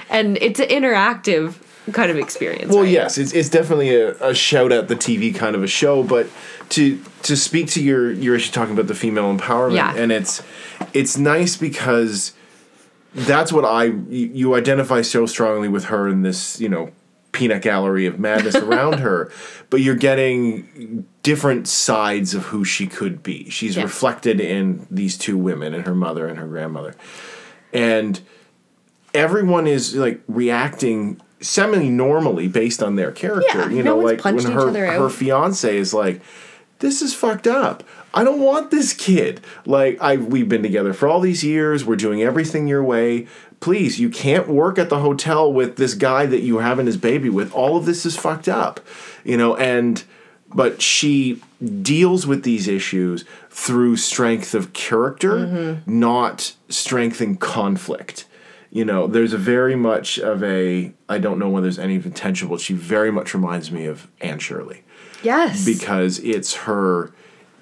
[0.09, 1.55] and it's an interactive
[1.91, 2.91] kind of experience Well, right?
[2.91, 6.29] yes, it's, it's definitely a, a shout at the TV kind of a show, but
[6.69, 9.93] to to speak to your your issue talking about the female empowerment, Yeah.
[9.93, 10.41] and it's
[10.93, 12.31] it's nice because
[13.13, 16.91] that's what I you, you identify so strongly with her in this you know
[17.33, 19.29] peanut gallery of madness around her,
[19.69, 23.49] but you're getting different sides of who she could be.
[23.49, 26.95] She's reflected in these two women, and her mother and her grandmother,
[27.73, 28.21] and
[29.13, 33.59] everyone is like reacting semi normally based on their character.
[33.59, 34.99] Yeah, you no know, like when her out.
[34.99, 36.21] her fiance is like,
[36.79, 37.83] "This is fucked up.
[38.13, 39.41] I don't want this kid.
[39.65, 41.83] Like I we've been together for all these years.
[41.83, 43.27] We're doing everything your way."
[43.63, 47.29] Please, you can't work at the hotel with this guy that you having his baby
[47.29, 47.53] with.
[47.53, 48.81] All of this is fucked up,
[49.23, 49.55] you know.
[49.55, 50.03] And
[50.53, 51.41] but she
[51.81, 55.99] deals with these issues through strength of character, Mm-hmm.
[55.99, 58.25] not strength in conflict.
[58.69, 62.49] You know, there's a very much of a I don't know whether there's any potential,
[62.49, 64.83] but she very much reminds me of Anne Shirley
[65.23, 67.13] yes because it's her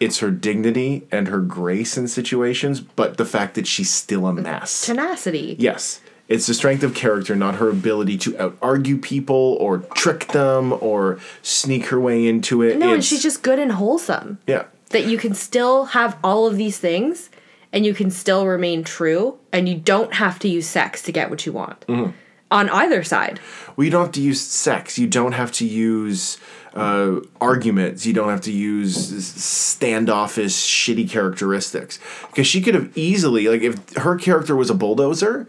[0.02, 4.34] it's her dignity and her grace in situations, but the fact that she's still a
[4.34, 4.86] mess.
[4.86, 6.02] tenacity Yes.
[6.28, 10.74] It's the strength of character, not her ability to out argue people or trick them
[10.80, 12.78] or sneak her way into it.
[12.78, 14.64] no and she's just good and wholesome yeah.
[14.92, 17.30] that you can still have all of these things
[17.74, 21.30] and you can still remain true and you don't have to use sex to get
[21.30, 22.12] what you want Mm-hmm.
[22.50, 23.40] on either side
[23.76, 24.98] Well, you don't have to use sex.
[24.98, 26.38] You don't have to use
[26.74, 28.06] uh, arguments.
[28.06, 32.00] You don't have to use standoffish, shitty characteristics.
[32.28, 35.48] Because she could have easily, like, if her character was a bulldozer,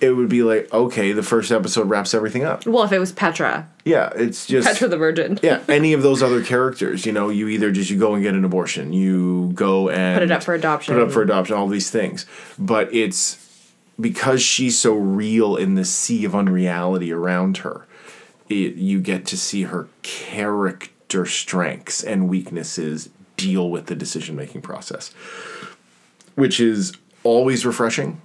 [0.00, 2.64] it would be like, okay, the first episode wraps everything up.
[2.66, 5.60] well if it was petra Yeah, it's just petra the virgin yeah.
[5.68, 8.44] Any of those other characters, you know, you either just you go and get an
[8.44, 10.94] abortion, you go and Put it up for adoption.
[10.94, 12.26] put it up for adoption, all these things.
[12.58, 13.44] But it's
[14.00, 17.84] because she's so real in the sea of unreality around her.
[18.48, 24.62] It, you get to see her character strengths and weaknesses deal with the decision making
[24.62, 25.12] process,
[26.34, 26.92] which is
[27.24, 28.20] always refreshing.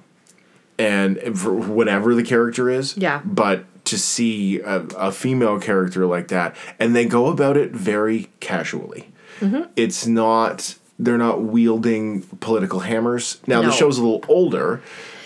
[0.80, 3.22] And for whatever the character is, Yeah.
[3.24, 8.30] But to see a, a female character like that, and they go about it very
[8.40, 9.10] casually.
[9.40, 9.64] Mm-hmm.
[9.76, 13.40] It's not they're not wielding political hammers.
[13.48, 14.82] Now the show's a little older,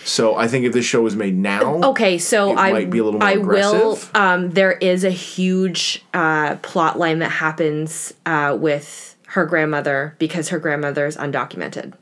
[0.08, 2.98] so I think if this show was made now, Okay, so It I might be
[2.98, 3.92] a little more I will.
[3.92, 4.10] aggressive.
[4.16, 10.48] Um, there is a huge uh, plot line that happens uh, with her grandmother because
[10.48, 11.92] her grandmother is undocumented,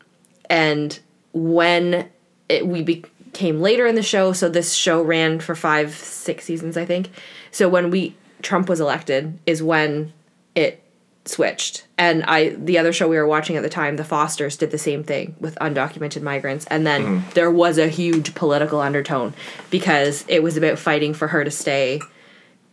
[0.49, 0.99] and
[1.33, 2.09] when
[2.49, 6.77] it, we became later in the show, so this show ran for five, six seasons,
[6.77, 7.11] I think.
[7.51, 10.13] So when we Trump was elected is when
[10.55, 10.83] it
[11.29, 11.85] switched.
[11.99, 14.79] And i the other show we were watching at the time the fosters did the
[14.79, 16.65] same thing with undocumented migrants.
[16.67, 17.31] And then Mm-hmm.
[17.35, 19.35] there was a huge political undertone
[19.71, 22.01] because it was about fighting for her to stay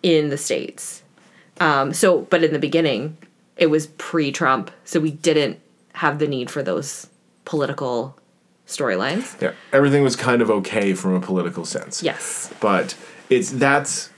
[0.02, 1.02] in the states.
[1.60, 3.18] Um, so but in the beginning
[3.58, 5.60] it was pre-trump so we didn't
[5.94, 7.08] have the need for those
[7.46, 8.18] political
[8.68, 9.40] storylines.
[9.42, 12.02] Yeah, everything was kind of okay from a political sense.
[12.02, 12.52] yes.
[12.60, 12.96] But
[13.30, 14.10] it's that's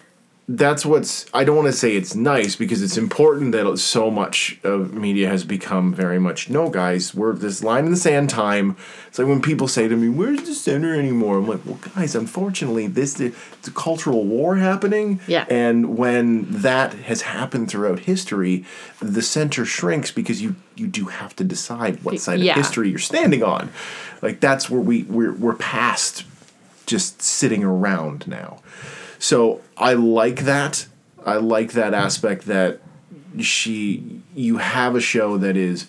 [0.47, 4.59] that's what's I don't want to say it's nice because it's important that so much
[4.63, 8.77] of media has become very much no guys we're this line in the sand time.
[9.07, 12.13] It's like when people say to me, "Where's the center anymore?" I'm like, "Well, guys,
[12.13, 15.45] unfortunately, this it's a cultural war happening, Yeah.
[15.49, 18.65] and when that has happened throughout history,
[19.01, 22.51] the center shrinks because you you do have to decide what side Yeah.
[22.51, 23.69] of history you're standing on.
[24.21, 26.23] Like that's where we we're we're past
[26.85, 28.59] just sitting around now.
[29.25, 30.85] So I like that.
[31.25, 32.79] I like that aspect that
[33.39, 35.87] she you have a show that is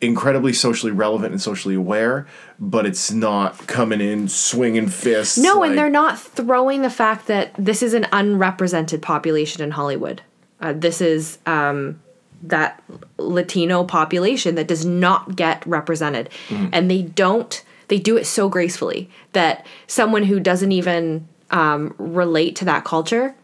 [0.00, 2.26] incredibly socially relevant and socially aware,
[2.58, 5.38] but it's not coming in swinging fists.
[5.38, 9.70] No, like- and they're not throwing the fact that this is an unrepresented population in
[9.70, 10.22] Hollywood.
[10.60, 12.02] Uh, this is um,
[12.42, 12.82] that
[13.16, 17.64] Latino population that does not get represented, and they don't.
[17.86, 23.34] They do it so gracefully that someone who doesn't even um, relate to that culture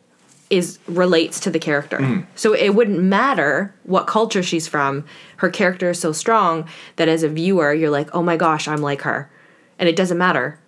[0.50, 2.26] is relates to the character.
[2.34, 5.04] So it wouldn't matter what culture she's from.
[5.36, 8.82] Her character is so strong that as a viewer, you're like, oh my gosh, I'm
[8.82, 9.30] like her,
[9.78, 10.58] and it doesn't matter.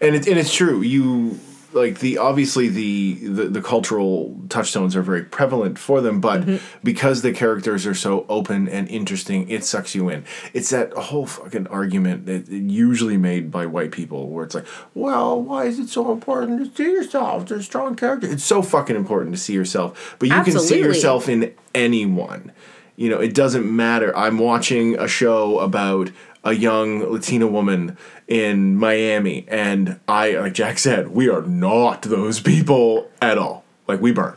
[0.00, 0.82] and it's and it's true.
[0.82, 1.38] You
[1.74, 6.78] like the obviously the, the the cultural touchstones are very prevalent for them, but Mm-hmm.
[6.82, 10.24] because the characters are so open and interesting, it sucks you in.
[10.52, 15.40] It's that whole fucking argument that usually made by white people, where it's like, well,
[15.40, 17.46] why is it so important to see yourself?
[17.46, 18.30] There's strong character.
[18.30, 22.52] It's so fucking important to see yourself, but you can see yourself in anyone.
[22.96, 24.16] You know, it doesn't matter.
[24.16, 26.10] I'm watching a show about
[26.44, 27.96] a young Latina woman
[28.28, 33.64] in Miami, and I, like Jack said, we are not those people at all.
[33.88, 34.36] Like we burn,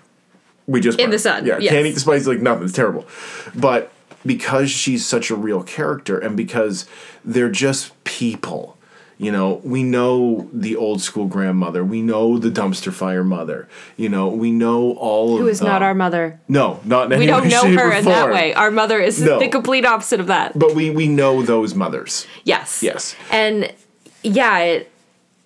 [0.65, 1.11] we just In burn.
[1.11, 1.71] the sun, Yeah, yes.
[1.71, 2.63] can't eat the spice like nothing.
[2.63, 3.05] It's terrible,
[3.55, 3.91] but
[4.25, 6.85] because she's such a real character, and because
[7.25, 8.76] they're just people.
[9.19, 11.83] You know, we know the old school grandmother.
[11.83, 13.67] We know the dumpster fire mother.
[13.95, 16.39] You know, we know all of Who is not our mother.
[16.47, 18.53] No, not in We don't know her in that way.
[18.53, 19.39] Our mother is No.
[19.39, 20.57] the complete opposite of that.
[20.57, 22.27] But we we know those mothers.
[22.43, 22.83] Yes.
[22.83, 23.15] Yes.
[23.31, 23.73] And
[24.21, 24.91] yeah, it,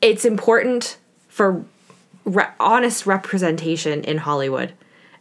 [0.01, 0.97] it's important
[1.29, 1.63] for
[2.25, 4.73] re- honest representation in Hollywood,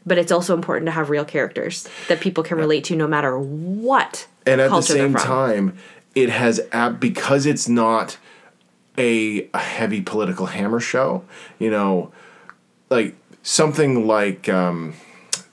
[0.05, 3.39] but it's also important to have real characters that people can relate to no matter
[3.39, 5.77] what And at the same time,
[6.17, 8.19] it has ab- because it's not
[8.99, 11.25] a, a heavy political hammer show.
[11.59, 12.13] You know,
[12.91, 14.95] like something like um,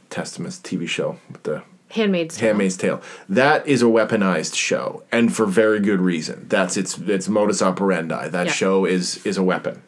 [0.09, 2.47] Testament's TV show with the Handmaid's Tale.
[2.49, 3.01] Handmaid's Tale.
[3.29, 6.45] That is a weaponized show, and for very good reason.
[6.49, 8.27] That's its its modus operandi.
[8.29, 8.51] That Yeah.
[8.51, 9.81] show is is a weapon.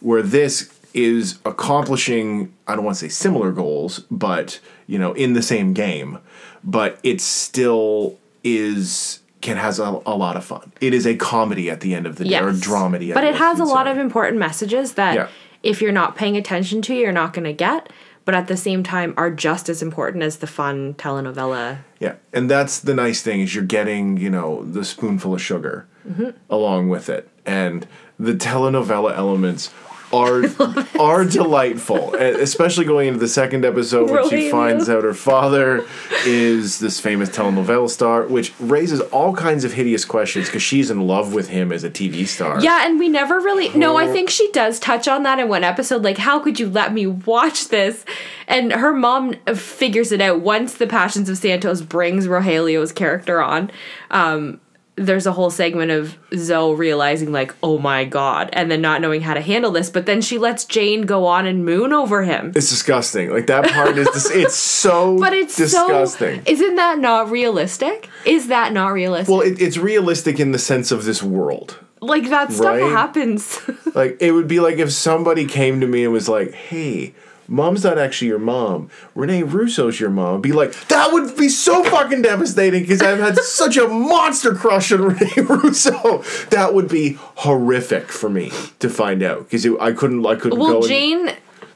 [0.00, 5.34] Where this is accomplishing, I don't want to say similar goals, but you know, in
[5.34, 6.18] the same game,
[6.64, 10.72] but it still is can has a, a lot of fun.
[10.80, 12.60] It is a comedy at the end of the day, or a Yes.
[12.66, 13.10] dramedy.
[13.10, 15.28] I But it has a lot of important messages that Yeah.
[15.62, 17.90] if you're not paying attention to, you're not going to get.
[18.26, 21.78] but at the same time are just as important as the fun telenovela.
[21.98, 25.86] Yeah, and that's the nice thing is you're getting you know the spoonful of sugar
[26.08, 26.30] mm-hmm.
[26.48, 27.86] along with it, and
[28.20, 29.70] the telenovela elements
[30.12, 30.44] are
[30.98, 35.84] are delightful, especially going into the second episode when she finds out her father
[36.26, 41.06] is this famous telenovela star, which raises all kinds of hideous questions because she's in
[41.06, 42.60] love with him as a TV star.
[42.60, 43.70] Yeah, and we never really.
[43.70, 46.02] No, I think she does touch on that in one episode.
[46.02, 48.04] Like, how could you let me watch this?
[48.46, 53.70] And her mom figures it out once the Passions of Santos brings Rogelio's character on.
[54.10, 54.60] Um,
[54.96, 59.22] there's a whole segment of Zoe realizing, like, oh my god, and then not knowing
[59.22, 59.88] how to handle this.
[59.88, 62.52] But then she lets Jane go on and moon over him.
[62.54, 63.30] It's disgusting.
[63.30, 66.44] Like that part is dis- it's so But it's disgusting.
[66.44, 66.50] so.
[66.50, 68.08] Isn't that not realistic?
[68.26, 69.30] Is that not realistic?
[69.32, 71.78] well, it, it's realistic in the sense of this world.
[72.02, 72.92] like, that stuff right?
[72.92, 73.60] happens.
[73.94, 77.12] Like it would be like if somebody came to me and was like, "Hey,
[77.50, 78.88] mom's not actually your mom.
[79.14, 83.36] Rene Russo's your mom." Be like, "That would be so fucking devastating because I've had
[83.40, 86.22] such a monster crush on Rene Russo.
[86.50, 90.24] That would be horrific for me to find out because I couldn't.
[90.24, 90.64] I couldn't go.
[90.64, 91.28] well, and- Jane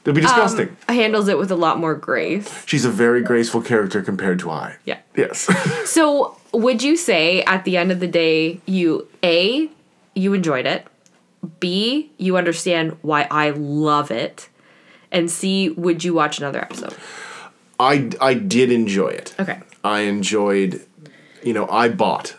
[0.05, 0.75] it'd be um, disgusting.
[0.87, 2.63] handles it with a lot more grace.
[2.65, 4.77] She's a very graceful character compared to I.
[4.85, 4.99] Yeah.
[5.15, 5.49] Yes.
[5.85, 9.69] So, would you say at the end of the day, you A,
[10.13, 10.85] you enjoyed it,
[11.59, 14.49] B, you understand why I love it,
[15.15, 16.93] and see would you watch another episode?
[17.79, 19.33] I I did enjoy it.
[19.39, 19.59] Okay.
[19.83, 20.85] I enjoyed,
[21.41, 22.35] you know, I bought.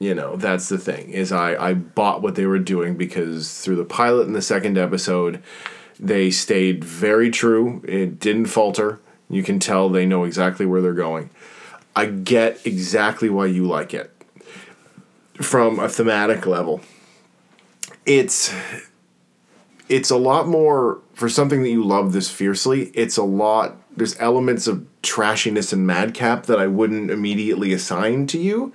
[0.00, 3.76] You know, that's the thing is I I bought what they were doing because through
[3.76, 5.42] the pilot and the second episode,
[6.00, 7.82] they stayed very true.
[7.86, 9.00] It didn't falter.
[9.30, 11.30] You can tell they know exactly where they're going.
[11.96, 14.10] I get exactly why you like it.
[15.40, 16.80] From a thematic level,
[18.04, 18.52] it's
[19.88, 22.90] it's a lot more for something that you love this fiercely.
[22.94, 23.76] It's a lot.
[23.96, 28.72] There's elements of trashiness and madcap that I wouldn't immediately assign to you.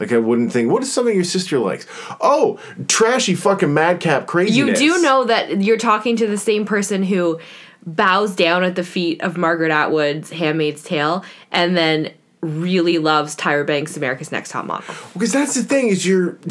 [0.00, 1.86] Like I wouldn't think, what is something your sister likes?
[2.20, 4.80] Oh, trashy fucking madcap craziness.
[4.80, 7.40] You do know that you're talking to the same person who
[7.86, 12.12] bows down at the feet of Margaret Atwood's Handmaid's Tale and then
[12.46, 14.94] really loves Tyra Banks' America's Next Top Model.
[15.12, 16.38] because that's the thing is you're.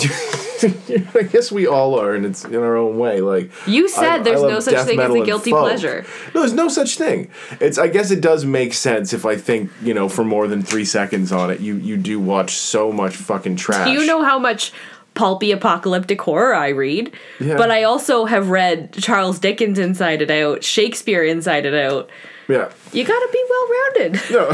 [0.63, 3.21] I guess we all are, and it's in our own way.
[3.21, 6.05] Like You said I- I there's love no such thing as a guilty pleasure.
[6.34, 7.29] No, there's no such thing.
[7.60, 7.77] It's.
[7.77, 10.86] I guess it does make sense if I think you know for more than three
[10.86, 13.88] seconds on it, you you do watch so much fucking trash.
[13.88, 14.71] Do you know how much
[15.13, 17.13] pulpy apocalyptic horror I read?
[17.39, 17.58] Yeah.
[17.58, 22.10] But I also have read Charles Dickens Inside It Out, Shakespeare Inside It Out.
[22.47, 22.71] Yeah.
[22.93, 24.21] You gotta be well rounded.
[24.31, 24.51] No.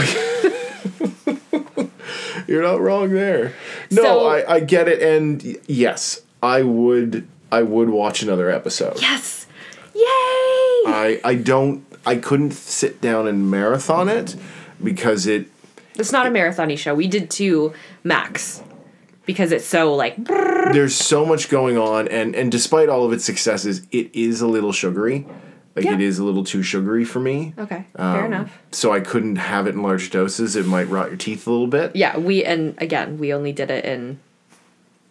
[2.47, 3.53] You're not wrong there.
[3.91, 8.99] No, So- I, I get it, and yes, I would I would watch another episode.
[9.01, 9.45] Yes!
[9.93, 10.01] Yay!
[10.03, 14.35] I I don't I couldn't sit down and marathon it
[14.83, 15.47] because it
[15.95, 16.95] It's not a marathon show.
[16.95, 17.73] We did two
[18.03, 18.63] max.
[19.25, 23.23] Because it's so like there's so much going on and and despite all of its
[23.23, 25.25] successes, it is a little sugary.
[25.75, 25.93] Like Yeah.
[25.93, 27.53] it is a little too sugary for me.
[27.57, 28.57] Okay, fair Um, enough.
[28.71, 30.55] So I couldn't have it in large doses.
[30.55, 31.95] It might rot your teeth a little bit.
[31.95, 34.19] Yeah, we and again we only did it in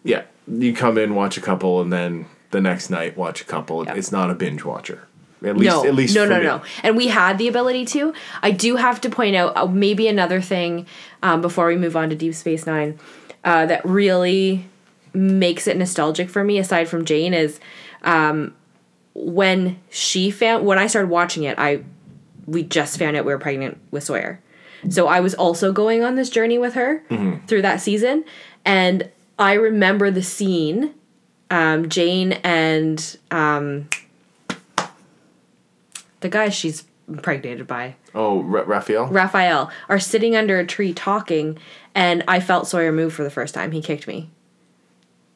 [0.03, 3.83] Yeah, you come in, watch a couple, and then the next night watch a couple.
[3.83, 5.07] It's not a binge watcher.
[5.43, 6.43] At least, no, at least no, for no, me.
[6.45, 6.61] no.
[6.83, 8.13] And we had the ability to.
[8.43, 10.85] I do have to point out uh, maybe another thing
[11.23, 12.99] um, before we move on to Deep Space Nine
[13.43, 14.67] uh, that really
[15.15, 16.59] makes it nostalgic for me.
[16.59, 17.59] Aside from Jane, is
[18.03, 18.53] um,
[19.13, 21.57] when she found when I started watching it.
[21.57, 21.83] I
[22.45, 24.41] we just found out we were pregnant with Sawyer,
[24.89, 27.03] so I was also going on this journey with her
[27.47, 28.25] through that season,
[28.65, 30.93] and I remember the scene.
[31.49, 33.89] Um, Jane and um,
[36.21, 39.07] the guy she's impregnated by, Oh, Ra- Rafael.
[39.07, 41.57] Rafael, are sitting under a tree talking,
[41.93, 43.71] and I felt Sawyer move for the first time.
[43.73, 44.29] He kicked me.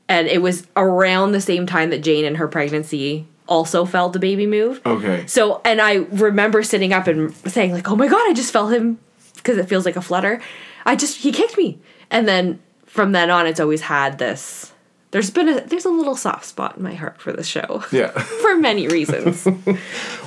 [0.08, 4.20] And it was around the same time that Jane and her pregnancy also felt the
[4.20, 4.82] baby move.
[4.86, 5.26] okay.
[5.28, 8.74] So, and I remember sitting up and saying, like, oh my God, I just felt
[8.74, 8.98] him
[9.36, 10.42] because it feels like a flutter.
[10.86, 11.80] I just, he kicked me.
[12.10, 14.72] And then from then on, it's always had this.
[15.12, 18.10] There's been a, there's a little soft spot in my heart for the show Yeah.
[18.42, 19.46] for many reasons.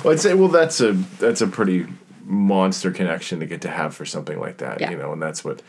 [0.03, 1.85] well, I'd say well that's a that's a pretty
[2.23, 4.81] monster connection to get to have for something like that.
[4.81, 4.91] Yeah.
[4.91, 5.61] You know, and that's what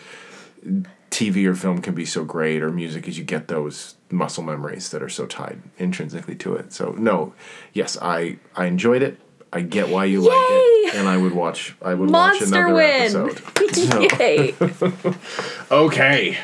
[1.11, 4.91] TV or film can be so great, or music, is you get those muscle memories
[4.91, 6.73] that are so tied intrinsically to it.
[6.73, 7.33] So no,
[7.73, 9.19] yes, I I enjoyed it.
[9.53, 11.75] I get why you like it, and I would watch.
[11.83, 13.03] I would watch Monster another win!
[13.03, 13.43] episode.
[13.75, 14.55] So- Yay.
[15.71, 16.39] Okay.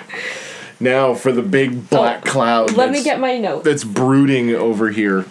[0.78, 2.72] Now for the big black cloud.
[2.72, 3.64] Oh, Let me get my notes.
[3.64, 5.24] that's brooding over here.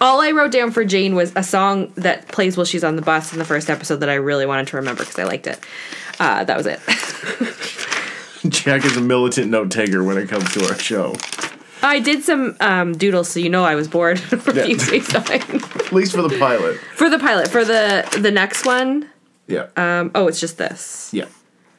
[0.00, 3.02] All I wrote down for Jane was a song that plays while she's on the
[3.02, 5.58] bus in the first episode that I really wanted to remember because I liked it.
[6.18, 6.80] Uh, that was it.
[8.50, 11.14] Jack is a militant note taker when it comes to our show.
[11.82, 14.66] I did some um, doodles, so you know I was bored for Yeah.
[14.66, 15.40] Deep Space Nine.
[15.40, 16.78] At least for the pilot.
[16.78, 19.08] for the pilot, for the the next one.
[19.46, 19.66] Yeah.
[19.76, 21.10] Um, oh, it's just this.
[21.12, 21.26] Yeah.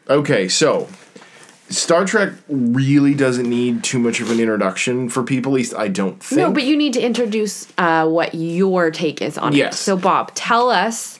[0.09, 0.87] Okay, so
[1.69, 5.51] Star Trek really doesn't need too much of an introduction for people.
[5.51, 6.39] At least I don't think.
[6.39, 9.57] No, but you need to introduce uh, what your take is on it.
[9.57, 9.79] Yes.
[9.79, 11.19] So, Bob, tell us,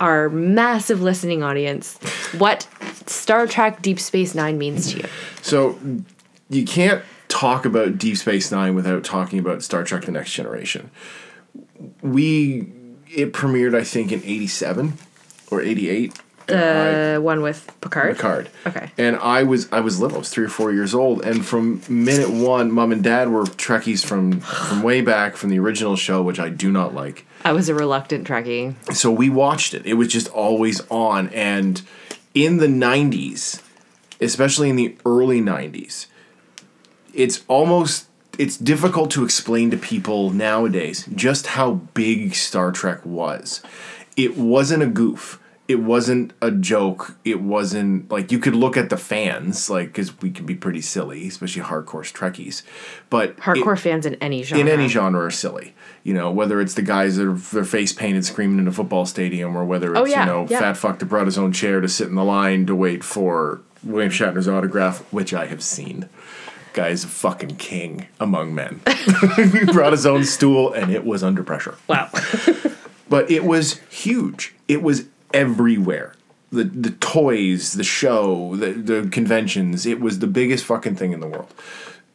[0.00, 1.98] our massive listening audience,
[2.36, 2.66] what
[3.06, 5.04] Star Trek Deep Space Nine means to you.
[5.42, 5.78] So
[6.50, 7.00] you can't
[7.34, 10.90] talk about Deep Space Nine without talking about Star Trek: The Next Generation.
[12.02, 12.72] We
[13.10, 14.94] it premiered, I think, in '87
[15.50, 16.18] or '88.
[16.46, 18.16] The one with Picard.
[18.16, 18.50] Picard.
[18.66, 18.90] Okay.
[18.98, 20.18] And I was I was little.
[20.18, 23.44] I was three or four years old, and from minute one, mom and dad were
[23.44, 27.26] Trekkies from from way back from the original show, which I do not like.
[27.44, 28.74] I was a reluctant Trekkie.
[28.94, 29.84] so we watched it.
[29.86, 31.28] It was just always on.
[31.28, 31.82] And
[32.34, 33.62] in the 90s,
[34.20, 36.06] especially in the early 90s,
[37.14, 38.06] it's almost
[38.38, 43.62] it's difficult to explain to people nowadays just how big Star Trek was.
[44.16, 45.40] It wasn't a goof.
[45.66, 47.16] It wasn't a joke.
[47.24, 50.82] It wasn't like you could look at the fans, like because we can be pretty
[50.82, 52.62] silly, especially hardcore Trekkies.
[53.08, 54.60] But it- Hardcore fans in any genre.
[54.60, 55.74] in any genre are silly.
[56.02, 59.06] You know, whether it's the guys that are their face painted screaming in a football
[59.06, 60.58] stadium, or whether oh, it's Oh, yeah, you know yeah.
[60.58, 63.62] fat fuck that brought his own chair to sit in the line to wait for
[63.82, 66.10] William Shatner's autograph, which I have seen.
[66.74, 68.80] Guy's a fucking king among men.
[69.36, 71.76] he brought his own stool, and it was under pressure.
[71.88, 72.10] Wow.
[73.08, 74.54] But it was huge.
[74.66, 76.14] It was everywhere.
[76.50, 79.86] The the toys, the show, the the conventions.
[79.86, 81.52] It was the biggest fucking thing in the world.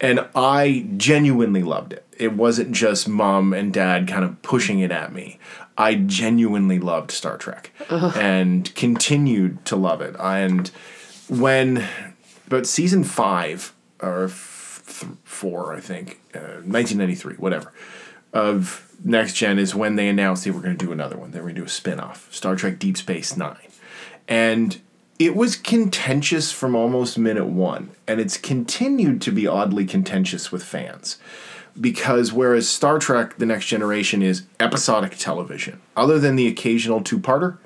[0.01, 2.05] And I genuinely loved it.
[2.17, 5.39] It wasn't just mom and dad kind of pushing it at me.
[5.77, 10.15] I genuinely loved Star Trek and continued to love it.
[10.19, 10.69] And
[11.29, 11.85] when
[12.47, 14.27] about season 5 or
[14.89, 17.71] th- 4, I think, uh, 1993, whatever
[18.33, 21.31] of Next Gen is when they announced they were going to do another one.
[21.31, 23.57] They were going to do a spin off, Star Trek Deep Space Nine.
[24.27, 24.79] And
[25.17, 27.91] it was contentious from almost minute one.
[28.07, 31.17] And it's continued to be oddly contentious with fans.
[31.79, 37.19] Because whereas Star Trek The Next Generation is episodic television, other than the occasional two
[37.19, 37.57] parter,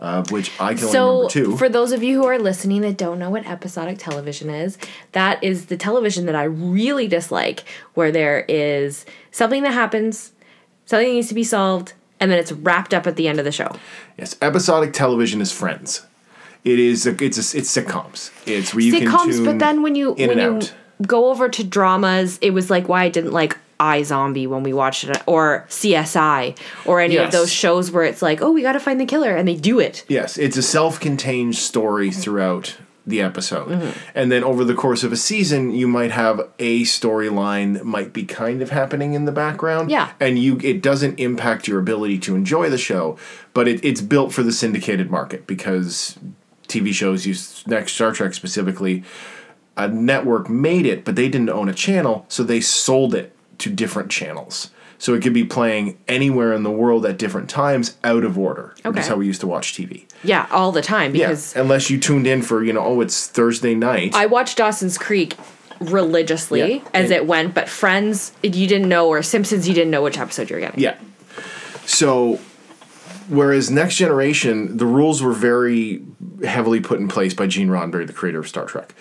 [0.00, 1.56] uh, which I can only So, remember two.
[1.56, 4.76] for those of you who are listening that don't know what episodic television is,
[5.12, 7.64] that is the television that I really dislike,
[7.94, 10.32] where there is something that happens,
[10.86, 13.52] something needs to be solved, and then it's wrapped up at the end of the
[13.52, 13.70] show.
[14.18, 16.06] yes, episodic television is Friends.
[16.64, 18.30] It is a, it's a, it's sitcoms.
[18.46, 20.74] It's where you can Sitcoms, tune but then when you in when and you out.
[21.06, 25.04] go over to dramas, it was like why I didn't like iZombie when we watched
[25.04, 27.26] it, or CSI, or any Yes.
[27.26, 29.56] of those shows where it's like, oh, we got to find the killer, and they
[29.56, 30.04] do it.
[30.08, 33.68] Yes, it's a self-contained story throughout the episode.
[33.68, 33.98] Mm-hmm.
[34.14, 38.12] And then over the course of a season, you might have a storyline that might
[38.14, 39.90] be kind of happening in the background.
[39.90, 40.12] Yeah.
[40.20, 43.18] And you it doesn't impact your ability to enjoy the show,
[43.52, 46.18] but it, it's built for the syndicated market because
[46.66, 49.04] TV shows use next Star Trek specifically
[49.76, 53.70] a network made it, but they didn't own a channel, so they sold it to
[53.70, 54.70] different channels.
[54.98, 58.72] So it could be playing anywhere in the world at different times out of order.
[58.76, 59.00] Which Okay.
[59.00, 60.06] is how we used to watch TV.
[60.22, 63.26] Yeah, all the time because Yeah, unless you tuned in for you know, oh, it's
[63.26, 64.14] Thursday night.
[64.14, 65.34] I watched Dawson's Creek
[65.80, 66.80] religiously Yeah.
[66.94, 70.16] as And- it went, but Friends you didn't know, or Simpsons you didn't know which
[70.18, 70.80] episode you were getting.
[70.80, 70.94] yeah.
[71.84, 72.38] So,
[73.28, 76.02] whereas Next Generation, the rules were very
[76.44, 78.94] heavily put in place by Gene Roddenberry, the creator of Star Trek.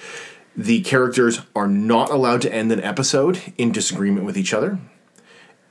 [0.56, 4.78] The characters are not allowed to end an episode in disagreement with each other,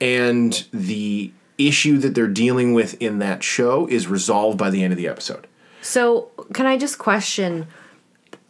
[0.00, 4.92] and the issue that they're dealing with in that show is resolved by the end
[4.92, 5.46] of the episode.
[5.82, 7.66] So can I just question?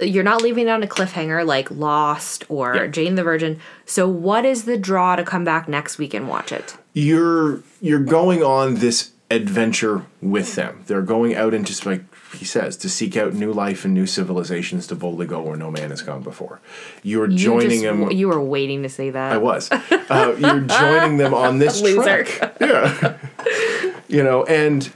[0.00, 2.86] You're not leaving it on a cliffhanger like Lost or Yeah.
[2.86, 3.58] Jane the Virgin.
[3.84, 6.76] So what is the draw to come back next week and watch it?
[6.94, 10.82] you're you're going on this adventure with them.
[10.86, 12.04] They're going out into like
[12.34, 15.70] he says to seek out new life and new civilizations to boldly go where no
[15.70, 16.60] man has gone before.
[17.02, 18.10] You're You joining just, them.
[18.10, 19.32] You were waiting to say that.
[19.32, 19.70] I was.
[19.70, 22.26] Uh, you're joining them on this Loser.
[22.60, 23.18] Yeah.
[24.08, 24.92] you know, and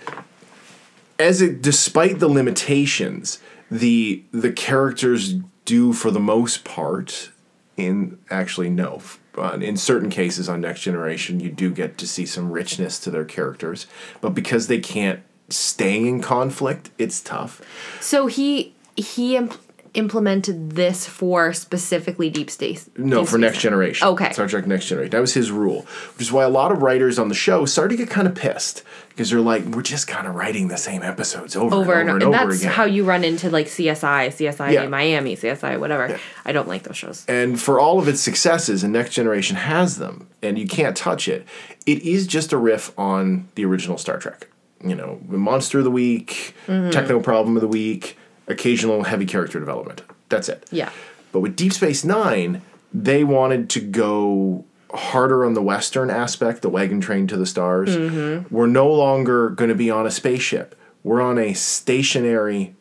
[1.18, 5.34] as it, despite the limitations, the the characters
[5.64, 7.30] do for the most part.
[7.76, 9.02] In actually no,
[9.36, 13.10] uh, in certain cases on Next Generation, you do get to see some richness to
[13.10, 13.86] their characters,
[14.22, 17.60] but because they can't stay in conflict, it's tough.
[18.00, 19.54] So he he imp-
[19.94, 22.88] implemented this for specifically Deep Space.
[22.98, 24.06] No, Deep for Next Generation.
[24.08, 24.32] Okay.
[24.32, 25.10] Star Trek Next Generation.
[25.10, 27.96] That was his rule, which is why a lot of writers on the show started
[27.96, 31.02] to get kind of pissed because they're like, we're just kind of writing the same
[31.02, 32.72] episodes over, Over and over and, over and, and over that's again.
[32.74, 34.86] how you run into like CSI, CSI Yeah.
[34.88, 36.18] Miami, CSI whatever.
[36.44, 37.24] I don't like those shows.
[37.26, 41.26] and for all of its successes, and Next Generation has them, and you can't touch
[41.28, 41.46] it.
[41.86, 44.48] It is just a riff on the original Star Trek.
[44.82, 46.90] You know, monster of the week, Mm-hmm.
[46.90, 50.02] techno problem of the week, occasional heavy character development.
[50.28, 50.66] That's it.
[50.70, 50.90] Yeah.
[51.32, 52.62] But with Deep Space Nine,
[52.92, 57.96] they wanted to go harder on the Western aspect, the wagon train to the stars.
[57.96, 58.54] Mm-hmm.
[58.54, 60.74] We're no longer going to be on a spaceship.
[61.02, 62.74] We're on a stationary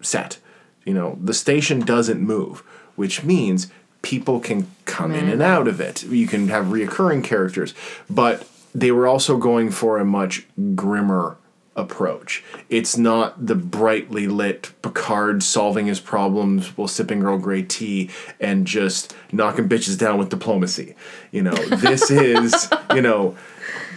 [0.00, 0.38] set.
[0.84, 2.60] You know, the station doesn't move,
[2.96, 3.70] which means
[4.02, 6.02] people can come in and out of it.
[6.04, 7.74] You can have reoccurring characters,
[8.10, 11.36] but they were also going for a much grimmer
[11.76, 12.44] approach.
[12.68, 18.10] It's not the brightly lit Picard solving his problems while sipping Earl Grey tea
[18.40, 20.94] and just knocking bitches down with diplomacy.
[21.32, 23.36] You know, this is, you know,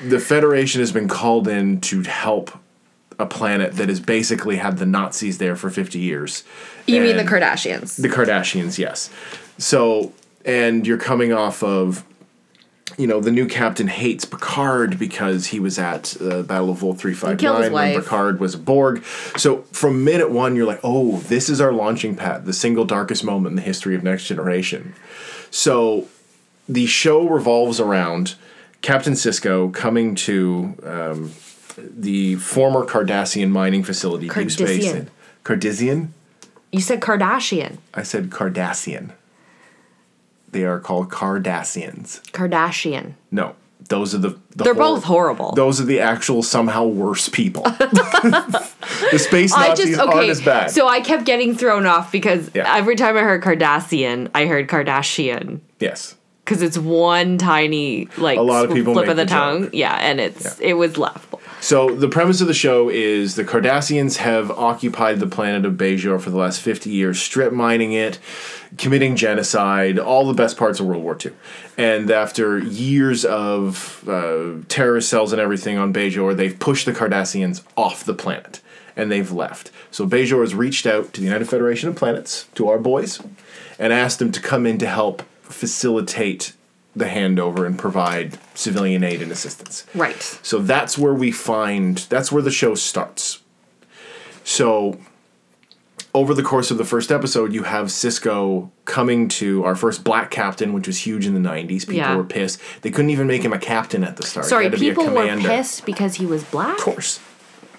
[0.05, 2.51] the Federation has been called in to help
[3.19, 6.43] a planet that has basically had the Nazis there for 50 years.
[6.85, 7.99] You mean the Kardashians?
[7.99, 9.09] the Kardashians, yes.
[9.57, 10.13] So,
[10.45, 12.03] and you're coming off of,
[12.97, 16.99] you know, the new captain hates Picard because he was at uh, Battle of Wolf
[16.99, 17.99] 359 when.
[17.99, 19.03] Picard was a Borg.
[19.35, 23.23] So, from minute one, you're like, oh, this is our launching pad, the single darkest
[23.23, 24.95] moment in the history of Next Generation.
[25.51, 26.07] So,
[26.69, 28.35] the show revolves around
[28.81, 31.31] Captain Sisko coming to um,
[31.77, 34.85] the former Cardassian mining facility, Deep Space.
[34.85, 35.07] Cardassian.
[35.43, 36.07] Cardassian?
[36.71, 37.77] You said Kardashian.
[37.93, 39.11] I said Cardassian.
[40.51, 42.21] They are called Cardassians.
[42.31, 43.13] Kardashian.
[43.31, 43.55] No,
[43.89, 44.29] those are the.
[44.55, 45.51] the They're hor- both horrible.
[45.53, 47.63] Those are the actual somehow worse people.
[47.63, 50.29] the space I Nazis just aren't okay.
[50.29, 50.71] as bad.
[50.71, 52.73] So I kept getting thrown off because Yeah.
[52.75, 56.15] every time I heard Kardashian, I heard Kardashian yes.
[56.43, 59.63] because it's one tiny like A lot of people flip make of the, the tongue.
[59.63, 59.71] joke.
[59.73, 61.36] Yeah, and it's it was laughable.
[61.67, 66.21] So the premise of the show is the Cardassians have occupied the planet of Bajor
[66.21, 68.19] for the last 50 years, strip mining it,
[68.77, 71.33] committing genocide, all the best parts of World War II.
[71.77, 77.63] And after years of uh, terrorist cells and everything on Bajor, they've pushed the Cardassians
[77.75, 78.61] off the planet
[78.95, 79.69] and they've left.
[79.91, 83.21] So Bajor has reached out to the United Federation of Planets, to our boys,
[83.77, 86.53] and asked them to come in to help facilitate
[86.99, 89.85] the handover and provide civilian aid and assistance.
[89.93, 90.21] Right.
[90.21, 93.41] So that's where we find that's where the show starts.
[94.43, 94.97] So
[96.13, 100.31] over the course of the first episode, you have Sisko coming to our first black
[100.31, 101.81] captain, which was huge in the '90s.
[101.81, 102.15] People Yeah.
[102.15, 104.45] were pissed; they couldn't even make him a captain at the start.
[104.47, 106.77] Sorry, had be a people were pissed because he was black.
[106.77, 107.19] Of course,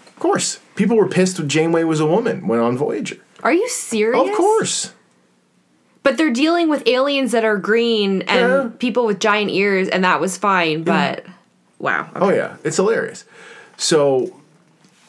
[0.07, 3.17] of course, people were pissed when Janeway was a woman when on Voyager.
[3.43, 4.21] Are you serious?
[4.29, 4.93] Of course,
[6.09, 8.69] But they're dealing with aliens that are green and Yeah.
[8.79, 10.83] people with giant ears, and that was fine.
[10.83, 11.27] But
[11.79, 12.09] wow.
[12.17, 13.27] Oh yeah, it's hilarious.
[13.77, 14.35] So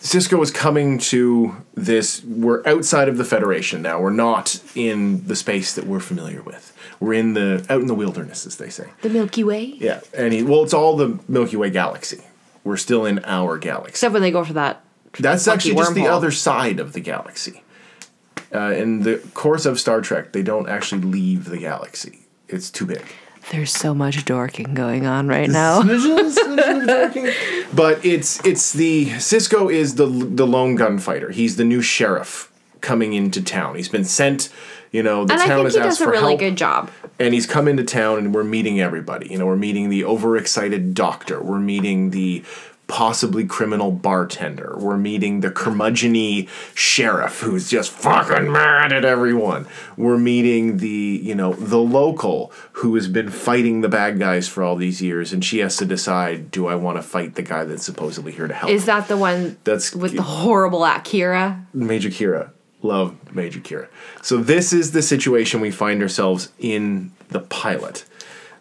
[0.02, 2.22] Sisko is coming to this.
[2.26, 4.02] We're outside of the Federation now.
[4.02, 6.74] We're not in the space that we're familiar with.
[7.00, 8.88] We're in the out in the wilderness, as they say.
[9.02, 9.76] The Milky Way.
[9.80, 12.26] Yeah, and he, well, it's all the Milky Way galaxy.
[12.66, 13.92] We're still in our galaxy.
[13.92, 14.82] Except when they go for that.
[15.18, 17.64] That's actually just the other side of the galaxy.
[18.54, 22.26] Uh, in the course of Star Trek, they don't actually leave the galaxy.
[22.48, 23.04] It's too big.
[23.52, 25.82] There's so much dorking going on right now.
[27.74, 31.32] but it's it's the Sisko is the the lone gunfighter.
[31.32, 33.76] He's the new sheriff coming into town.
[33.76, 34.50] He's been sent.
[34.92, 36.40] You know, the and I town think has he asked does a for really help,
[36.40, 36.90] good job.
[37.20, 39.28] and he's come into town, and we're meeting everybody.
[39.28, 41.40] You know, we're meeting the overexcited doctor.
[41.42, 42.44] We're meeting the
[42.90, 44.76] possibly criminal bartender.
[44.78, 49.68] We're meeting the curmudgeon sheriff who's just fucking mad at everyone.
[49.96, 54.64] We're meeting the, you know, the local who has been fighting the bad guys for
[54.64, 57.64] all these years and she has to decide do I want to fight the guy
[57.64, 58.72] that's supposedly here to help?
[58.72, 61.68] Is that the one That's with the horrible Akira?
[61.74, 62.50] Major Kira.
[62.82, 63.88] Love Major Kira.
[64.24, 68.06] So this is the situation we find ourselves in the pilot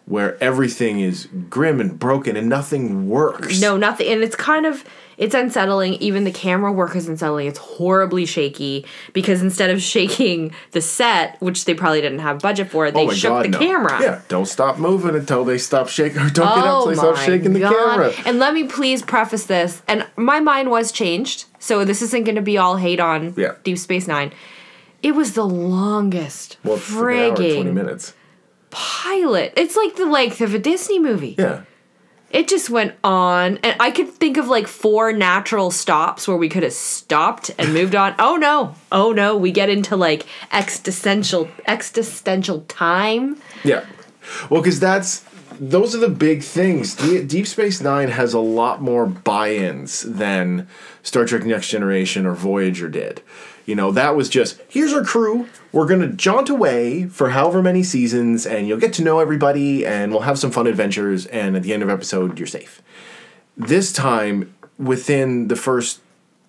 [0.09, 3.61] where everything is grim and broken and nothing works.
[3.61, 4.07] No, nothing.
[4.11, 4.83] And it's kind of
[5.17, 5.93] it's unsettling.
[5.95, 7.47] Even the camera work is unsettling.
[7.47, 12.71] It's horribly shaky because instead of shaking the set, which they probably didn't have budget
[12.71, 13.59] for, they Oh shook God, the no.
[13.59, 14.01] camera.
[14.01, 16.17] Yeah, don't stop moving until they stop shaking.
[16.21, 17.73] Or don't get up Oh until they stop shaking the God.
[17.73, 18.13] camera.
[18.25, 19.81] And let me please preface this.
[19.87, 23.55] And my mind was changed, so this isn't going to be all hate on Yeah.
[23.63, 24.31] Deep Space Nine.
[25.03, 28.13] It was the longest Well, it's like an hour, twenty minutes.
[28.71, 29.53] Pilot.
[29.57, 31.35] It's like the length of a Disney movie.
[31.37, 31.63] Yeah,
[32.29, 36.49] It just went on, and I could think of like four natural stops where we
[36.49, 38.15] could have stopped and moved on.
[38.19, 43.41] Oh no, oh no, we get into like existential existential time.
[43.63, 43.85] Yeah.
[44.49, 45.25] Well, because that's
[45.59, 46.95] those are the big things.
[46.95, 50.67] Deep Space Nine has a lot more buy-ins than
[51.03, 53.21] Star Trek Next Generation or Voyager did.
[53.69, 55.47] You know, that was just here's our crew.
[55.71, 60.11] We're gonna jaunt away for however many seasons, and you'll get to know everybody, and
[60.11, 61.27] we'll have some fun adventures.
[61.27, 62.81] And at the end of episode, you're safe.
[63.55, 65.99] This time, within the first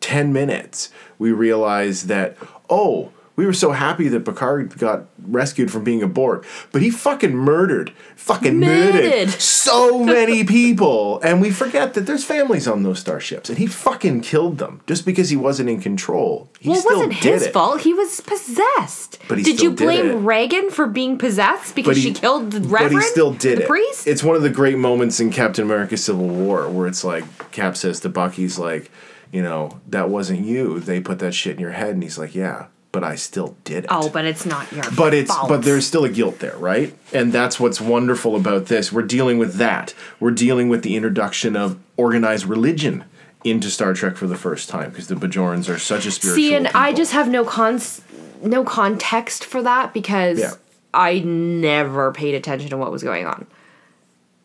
[0.01, 2.39] 10 minutes, we realized that,
[2.71, 6.91] oh, we were so happy that Picard got rescued from being a Borg, but he
[6.91, 9.31] fucking murdered, fucking murdered, Murdered.
[9.31, 11.19] so many people.
[11.23, 15.07] And we forget that there's families on those starships, and he fucking killed them just
[15.07, 16.51] because he wasn't in control.
[16.61, 17.53] He well, it wasn't did his it.
[17.55, 17.81] fault.
[17.81, 19.19] He was possessed.
[19.27, 20.15] But he did you did blame it.
[20.17, 23.03] Regan for being possessed because he- she killed the But reverend?
[23.03, 23.69] he still did the it.
[23.69, 24.07] priest.
[24.07, 27.75] It's one of the great moments in Captain America: Civil War where it's like Cap
[27.77, 28.91] says to Bucky's like,
[29.33, 30.79] you know, that wasn't you.
[30.81, 33.85] They put that shit in your head, and he's like, yeah, but I still did
[33.85, 33.91] it.
[33.91, 34.85] oh, but it's not your.
[34.97, 35.49] but it's fault.
[35.49, 36.95] but there's still a guilt there, right?
[37.13, 38.93] And that's what's wonderful about this.
[38.93, 39.95] We're dealing with that.
[40.19, 43.05] We're dealing with the introduction of organized religion
[43.45, 46.37] into Star Trek for the first time because the Bajorans are such a spiritual.
[46.37, 48.03] See, and I just have no cons,
[48.43, 50.53] no context for that because Yeah.
[50.93, 53.47] I never paid attention to what was going on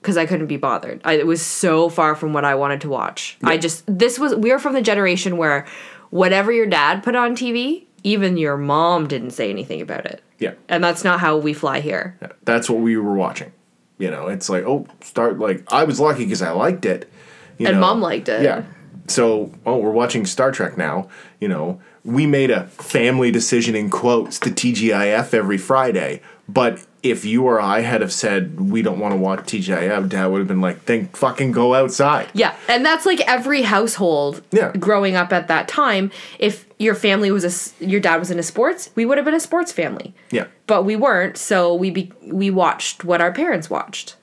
[0.02, 1.02] because I couldn't be bothered.
[1.04, 3.38] I, it was so far from what I wanted to watch.
[3.44, 5.66] I just this was we are from the generation where
[6.12, 10.54] whatever your dad put on TV, even your mom didn't say anything about it, yeah.
[10.70, 12.16] and that's not how we fly here.
[12.22, 13.52] Yeah, That's what we were watching.
[13.98, 17.12] You know, it's like, oh, start like I was lucky because I liked it.
[17.58, 17.82] You And know.
[17.82, 18.44] Mom liked it.
[18.44, 18.64] Yeah.
[19.08, 21.10] So, oh, we're watching Star Trek now.
[21.40, 26.22] You know, we made a family decision in quotes to TGIF every Friday.
[26.48, 30.28] But if you or I had have said we don't want to watch TGIF, Dad
[30.28, 32.28] would have been like, then fucking go outside.
[32.34, 34.72] Yeah, and that's like every household Yeah.
[34.74, 36.12] growing up at that time.
[36.38, 37.44] If your family was
[37.80, 40.14] a, your dad was into sports, we would have been a sports family.
[40.30, 40.46] Yeah.
[40.68, 44.16] But we weren't, so we be, we watched what our parents watched.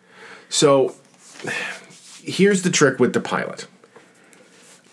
[0.48, 0.94] So
[2.22, 3.66] here's the trick with the pilot.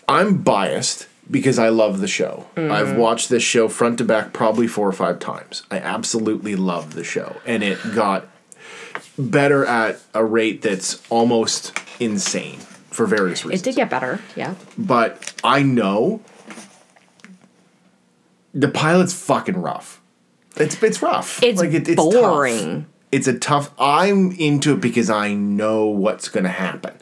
[0.08, 2.46] I'm biased because I love the show.
[2.56, 2.96] I've mm.
[2.96, 5.62] watched this show front to back probably four or five times.
[5.70, 7.36] I absolutely love the show.
[7.46, 8.26] And it got
[9.18, 12.58] better at a rate that's almost insane
[12.90, 13.62] for various reasons.
[13.62, 14.54] It did get better, yeah.
[14.76, 16.20] but I know
[18.52, 20.00] the pilot's fucking rough.
[20.56, 21.42] It's it's rough.
[21.42, 21.96] It's tough.
[21.96, 22.86] boring.
[23.12, 23.70] It's a tough.
[23.78, 26.94] I'm into it because I know what's going to happen.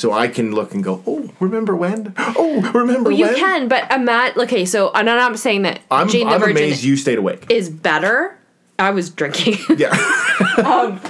[0.00, 2.14] So I can look and go, oh, remember when?
[2.18, 3.34] Oh, remember well, You when?
[3.36, 4.64] You can, but I'm at okay.
[4.64, 7.44] So I'm not saying that I'm, Jane the I'm Virgin amazed you stayed awake.
[7.50, 8.34] is better.
[8.78, 9.58] I was drinking.
[9.76, 9.90] yeah.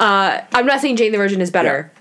[0.00, 1.92] I'm not saying Jane the Virgin is better,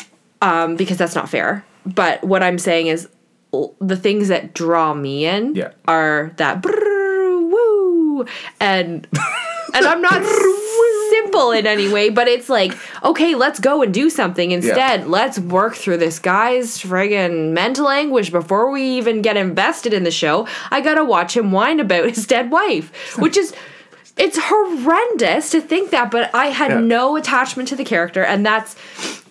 [0.42, 1.64] um, because that's not fair.
[1.86, 3.08] But what I'm saying is,
[3.54, 5.74] l- the things that draw me in Yeah.
[5.88, 8.26] are that brrr, woo,
[8.60, 9.08] and
[9.76, 10.22] and I'm not
[11.12, 12.72] simple in any way, but it's like,
[13.04, 15.08] okay, let's go and do something instead.
[15.08, 20.12] Let's work through this guy's friggin' mental anguish before we even get invested in the
[20.12, 20.48] show.
[20.72, 23.54] I gotta watch him whine about his dead wife, which is.
[24.18, 26.80] It's horrendous to think that, but I had Yeah.
[26.82, 28.76] no attachment to the character, and that's,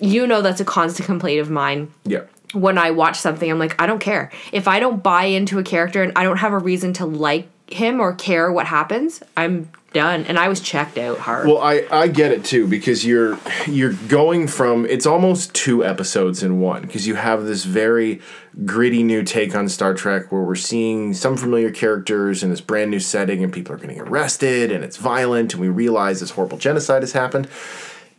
[0.01, 2.23] you know, that's a constant complaint of mine yeah.
[2.55, 4.31] when I watch something, I'm like, I don't care.
[4.53, 7.47] If I don't buy into a character and I don't have a reason to like
[7.73, 10.25] him or care what happens, I'm done.
[10.27, 11.47] And I was checked out hard.
[11.49, 16.43] Well, I, I get it too because you're you're going from it's almost two episodes
[16.43, 18.21] in one because you have this very
[18.65, 22.91] gritty new take on Star Trek where we're seeing some familiar characters in this brand
[22.91, 26.59] new setting and people are getting arrested and it's violent and we realize this horrible
[26.59, 27.49] genocide has happened.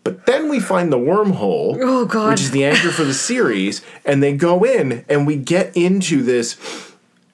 [0.04, 2.32] But then we find the wormhole, Oh, God.
[2.32, 6.24] which is the anchor for the series, and they go in and we get into
[6.24, 6.56] this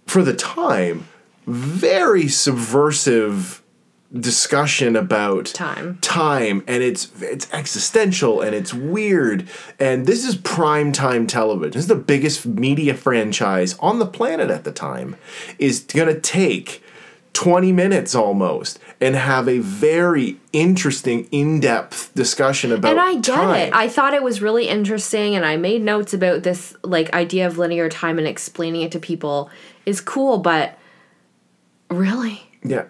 [0.05, 1.07] for the time
[1.47, 3.63] very subversive
[4.13, 5.97] discussion about Time.
[6.01, 9.49] time and it's it's existential and it's weird
[9.81, 14.49] and this is prime time television this is the biggest media franchise on the planet
[14.49, 15.17] at the time
[15.59, 16.81] is going to take
[17.37, 23.55] 20 minutes almost and have a very interesting in-depth discussion about and I get time.
[23.55, 23.73] it.
[23.75, 27.59] I thought it was really interesting, and I made notes about this like idea of
[27.59, 29.51] linear time and explaining it to people
[29.85, 30.79] is cool, but
[31.89, 32.41] really.
[32.63, 32.85] yeah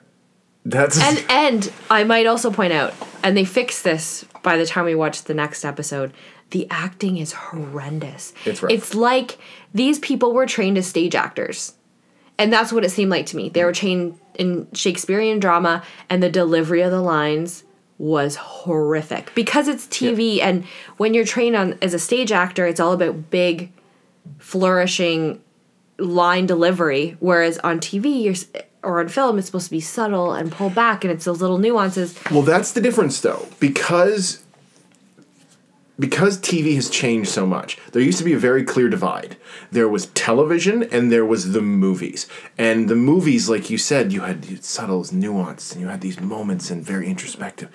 [0.68, 2.94] that's And and I might also point out,
[3.24, 6.12] and they fixed this by the time we watch the next episode.
[6.50, 8.34] The acting is horrendous.
[8.46, 8.72] It's rough.
[8.72, 9.38] It's like
[9.74, 11.74] these people were trained as stage actors,
[12.38, 13.48] and that's what it seemed like to me.
[13.48, 17.64] They were trained in Shakespearean drama, and the delivery of the lines
[17.98, 20.64] was horrific because it's TV and
[20.98, 23.72] when you're trained on as a stage actor, it's all about big,
[24.38, 25.42] flourishing
[25.98, 27.18] line delivery.
[27.20, 31.04] Whereas on TV, you're or on film, it's supposed to be subtle and pull back,
[31.04, 32.18] and it's those little nuances.
[32.32, 34.42] Well, that's the difference, though, because
[36.00, 37.78] because TV has changed so much.
[37.92, 39.36] There used to be a very clear divide.
[39.72, 42.28] There was television, and there was the movies.
[42.58, 46.70] And the movies, like you said, you had subtle nuance, and you had these moments
[46.70, 47.70] and very introspective.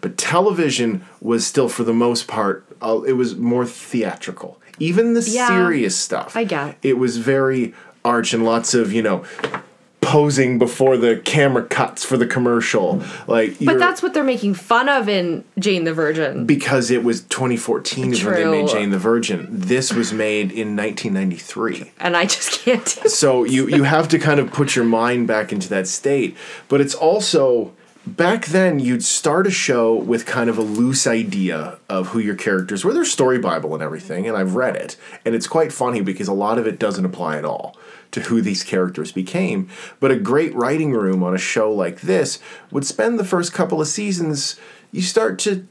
[0.00, 4.60] But television was still, for the most part, uh, it was more theatrical.
[4.80, 6.36] Even the Yeah, serious stuff.
[6.36, 6.78] I get.
[6.82, 9.24] It was very arch and lots of you know
[10.12, 13.02] posing before the camera cuts for the commercial.
[13.26, 16.46] Like, But that's what they're making fun of in Jane the Virgin.
[16.46, 19.46] because it was 2014 is when they made Jane the Virgin.
[19.50, 21.92] This was made in 1993.
[22.00, 22.84] and I just can't.
[23.02, 26.36] do- So you you have to kind of put your mind back into that state.
[26.68, 27.72] But it's also
[28.06, 32.34] back then you'd start a show with kind of a loose idea of who your
[32.34, 32.94] characters were.
[32.94, 34.96] There's story bible and everything, and I've read it,
[35.26, 37.76] and it's quite funny because a lot of it doesn't apply at all
[38.12, 39.68] to who these characters became.
[40.00, 42.38] But a great writing room on a show like this
[42.70, 44.58] would spend the first couple of seasons.
[44.92, 45.66] You start to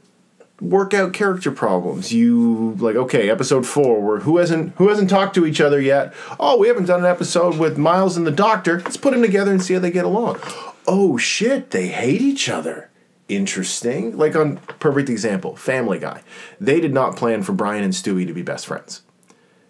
[0.60, 2.12] work out character problems.
[2.12, 6.14] You like okay, episode four, where who hasn't who hasn't talked to each other yet?
[6.38, 8.80] Oh, we haven't done an episode with Miles and the Doctor.
[8.80, 10.40] Let's put them together and see how they get along.
[10.86, 12.90] Oh shit, they hate each other.
[13.28, 14.16] Interesting.
[14.16, 16.22] Like on perfect example, Family Guy.
[16.60, 19.02] They did not plan for Brian and Stewie to be best friends.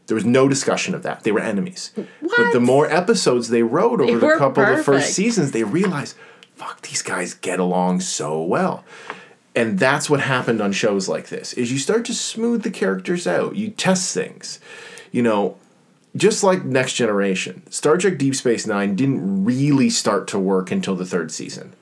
[0.09, 1.23] There was no discussion of that.
[1.23, 1.93] They were enemies.
[1.95, 2.37] What?
[2.37, 5.63] But the more episodes they wrote over the were couple of the first seasons, they
[5.63, 6.17] realized,
[6.57, 8.85] fuck, these guys get along so well.
[9.55, 13.27] And that's what happened on shows like this is you start to smooth the characters
[13.27, 13.57] out.
[13.57, 14.61] You test things.
[15.13, 15.57] You know
[16.17, 20.97] just like next generation star trek deep space nine didn't really start to work until
[20.97, 21.75] the third season.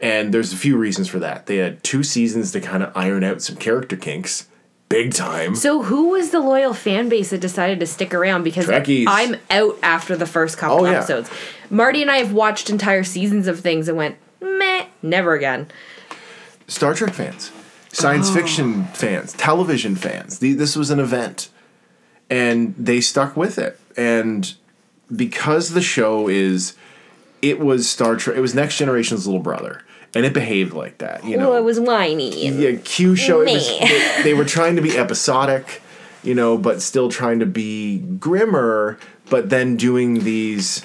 [0.00, 1.46] And there's a few reasons for that.
[1.46, 4.46] They had two seasons to kind of iron out some character kinks
[4.88, 8.44] big time So who was the loyal fan base that decided to stick around?
[8.44, 9.04] Because Trekkies.
[9.08, 10.98] I'm out after the first couple Oh, yeah.
[10.98, 11.30] episodes.
[11.70, 15.68] Marty and I have watched entire seasons of things and went, meh, never again.
[16.68, 17.50] Star Trek fans,
[17.92, 18.34] science oh.
[18.34, 20.38] fiction fans, television fans.
[20.40, 21.48] The, this was an event,
[22.30, 23.78] and they stuck with it.
[23.96, 24.52] And
[25.14, 26.74] because the show is,
[27.42, 28.36] it was Star Trek.
[28.36, 29.82] It was Next Generation's little brother,
[30.16, 31.24] and it behaved like that.
[31.24, 32.48] You know, well, it was whiny.
[32.48, 33.42] yeah, Q show.
[33.42, 35.82] It was, they, they were trying to be episodic,
[36.22, 38.98] you know, but still trying to be grimmer,
[39.30, 40.84] but then doing these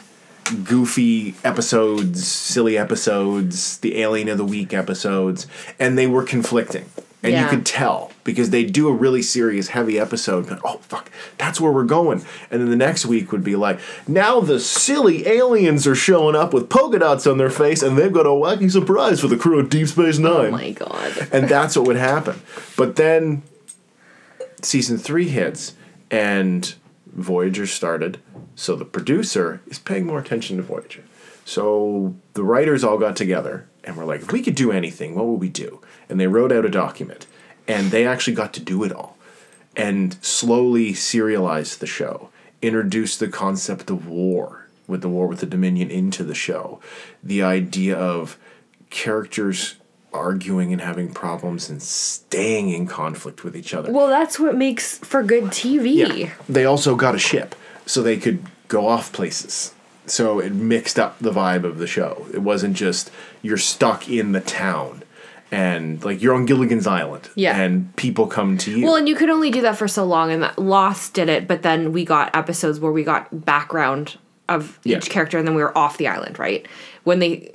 [0.63, 5.47] goofy episodes, silly episodes, the Alien of the Week episodes,
[5.79, 6.85] and they were conflicting.
[7.23, 10.49] And you could tell because they do a really serious, heavy episode.
[10.49, 12.25] But oh fuck, that's where we're going.
[12.49, 16.51] And then the next week would be like, now the silly aliens are showing up
[16.51, 19.59] with polka dots on their face, and they've got a wacky surprise for the crew
[19.59, 21.27] of Deep Space oh Nine Oh my god.
[21.31, 22.41] and that's what would happen.
[22.75, 23.43] But then
[24.61, 25.75] season three hits
[26.09, 26.73] and
[27.13, 28.19] Voyager started,
[28.55, 31.03] so the producer is paying more attention to Voyager.
[31.45, 35.25] So the writers all got together and we're like, if we could do anything, what
[35.25, 35.81] would we do?
[36.11, 37.25] And they wrote out a document,
[37.67, 39.17] and they actually got to do it all,
[39.77, 42.29] and slowly serialized the show,
[42.61, 46.81] introduced the concept of war with the war with the Dominion into the show,
[47.23, 48.37] the idea of
[48.89, 49.75] characters
[50.13, 53.89] arguing and having problems and staying in conflict with each other.
[53.89, 56.19] Well, that's what makes for good TV.
[56.19, 56.33] Yeah.
[56.49, 57.55] They also got a ship
[57.85, 59.73] so they could go off places.
[60.05, 62.25] So it mixed up the vibe of the show.
[62.33, 63.09] It wasn't just
[63.41, 65.00] you're stuck in the town
[65.51, 67.59] and like you're on Gilligan's Island Yeah.
[67.59, 68.85] and people come to you.
[68.85, 71.47] Well, and you could only do that for so long, and that Lost did it,
[71.47, 74.17] but then we got episodes where we got background
[74.49, 74.97] of Yeah.
[74.97, 76.65] each character, and then we were off the island, right?
[77.03, 77.51] When they,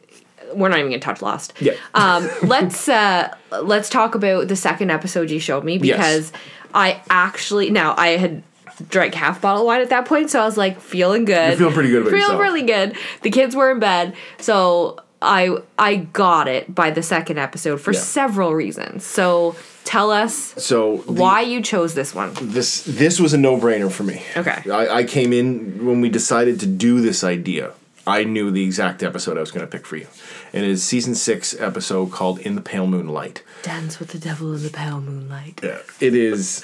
[0.54, 1.54] we're not even gonna touch Lost.
[1.60, 1.72] Yeah.
[1.94, 5.96] Um, let's uh, let's talk about the second episode you showed me Yes.
[5.96, 6.32] because
[6.74, 8.42] I actually now I had
[8.90, 11.48] drank half bottle of wine at that point, so I was like feeling good.
[11.48, 12.40] You're feeling pretty good feeling yourself.
[12.40, 12.94] really good.
[13.22, 17.92] The kids were in bed, so I I got it by the second episode for
[17.92, 18.00] Yeah.
[18.00, 19.04] several reasons.
[19.04, 22.30] So tell us so the- why you chose this one.
[22.40, 24.22] this this was a no-brainer for me.
[24.36, 24.62] Okay.
[24.70, 27.72] I, I came in when we decided to do this idea.
[28.08, 30.06] I knew the exact episode I was going to pick for you.
[30.52, 34.54] And it is season six episode called "In the Pale Moonlight." Dance with the devil
[34.54, 35.60] in the pale moonlight.
[35.62, 36.62] Yeah, it is.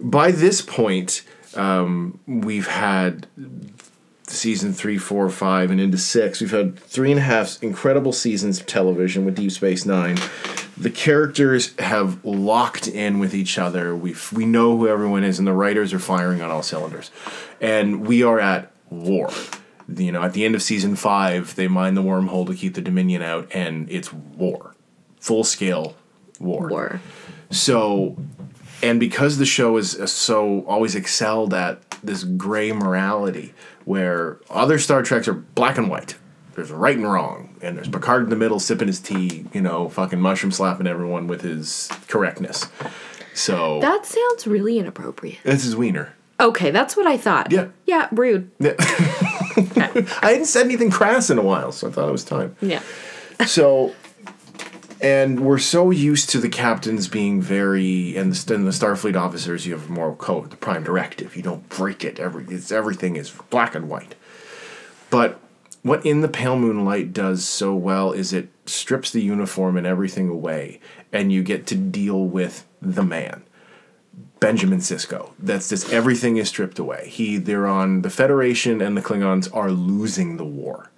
[0.00, 1.22] By this point,
[1.56, 3.26] um, we've had
[4.28, 6.40] season three, four, five, and into six.
[6.40, 10.18] We've had three and a half incredible seasons of television with Deep Space Nine.
[10.76, 13.96] The characters have locked in with each other.
[13.96, 17.10] We we know who everyone is, and the writers are firing on all cylinders.
[17.60, 19.30] And we are at war.
[19.88, 22.82] You know, at the end of season five, they mine the wormhole to keep the
[22.82, 24.74] Dominion out, and it's war
[25.20, 25.94] full scale
[26.40, 26.68] war.
[26.68, 27.00] War.
[27.50, 28.16] So,
[28.82, 33.54] and because the show is so always excelled at this gray morality,
[33.88, 36.14] where other Star Treks are black and white.
[36.54, 39.88] There's right and wrong, and there's Picard in the middle sipping his tea, you know,
[39.88, 42.66] fucking mushroom slapping everyone with his correctness.
[43.32, 45.38] So That sounds really inappropriate.
[45.42, 46.12] this is Wiener.
[46.38, 47.50] Okay, that's what I thought.
[47.50, 47.68] Yeah.
[47.86, 48.50] Yeah, rude.
[48.60, 48.74] Yeah.
[48.78, 52.56] I hadn't said anything crass in a while, so I thought it was time.
[52.60, 52.82] Yeah.
[53.46, 53.94] so
[55.00, 59.66] and we're so used to the captains being very and the, and the starfleet officers
[59.66, 61.36] you have a moral code the prime directive.
[61.36, 62.18] You don't break it.
[62.18, 64.14] Every it's everything is black and white.
[65.10, 65.40] But
[65.82, 70.28] what in the pale moonlight does so well is it strips the uniform and everything
[70.28, 70.80] away
[71.12, 73.42] and you get to deal with the man
[74.40, 75.32] benjamin Sisko.
[75.38, 77.08] that's just everything is stripped away.
[77.08, 80.90] He they're on the federation and the klingons are losing the war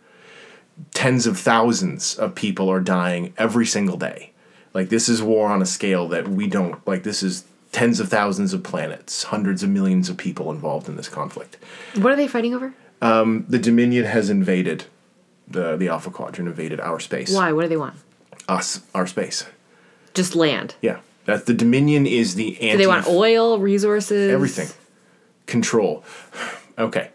[0.95, 4.33] tens of thousands of people are dying every single day.
[4.75, 8.09] Like this is war on a scale that we don't like this is tens of
[8.09, 11.57] thousands of planets, hundreds of millions of people involved in this conflict.
[11.97, 12.73] What are they fighting over?
[13.03, 14.85] Um, The Dominion has invaded
[15.49, 17.33] the the Alpha Quadrant invaded our space.
[17.35, 17.53] Why?
[17.53, 17.95] What do they want?
[18.49, 19.45] Us, our space.
[20.15, 20.75] Just land.
[20.83, 20.99] Yeah.
[21.27, 24.33] That the Dominion is the anti Do they want oil, resources?
[24.33, 24.69] everything.
[25.47, 26.05] Control.
[26.79, 27.11] Okay.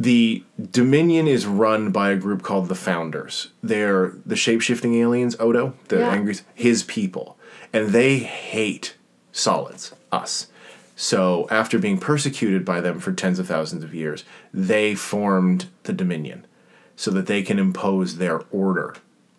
[0.00, 3.48] The Dominion is run by a group called the Founders.
[3.64, 6.10] They're the shape shifting aliens, Odo, the Yeah.
[6.10, 7.36] angry, his people.
[7.72, 8.94] And they hate
[9.32, 10.46] solids, us.
[10.94, 14.22] So after being persecuted by them for tens of thousands of years,
[14.54, 16.46] they formed the Dominion
[16.94, 18.94] so that they can impose their order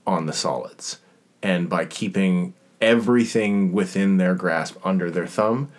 [0.05, 0.99] on the solids.
[1.41, 5.70] And by keeping everything within their grasp under their thumb,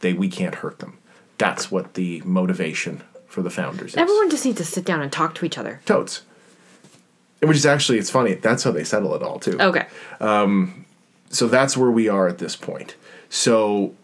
[0.00, 0.98] they we can't hurt them.
[1.38, 3.02] That's what the motivation
[3.38, 3.94] for the founders.
[3.94, 5.80] Everyone just needs to sit down and talk to each other.
[5.86, 6.22] totes.
[7.40, 8.34] Which is actually it's funny.
[8.34, 9.56] That's how they settle it all too.
[9.60, 9.86] Okay.
[10.20, 10.84] Um,
[11.30, 12.96] so that's where we are at this point.
[13.28, 13.94] So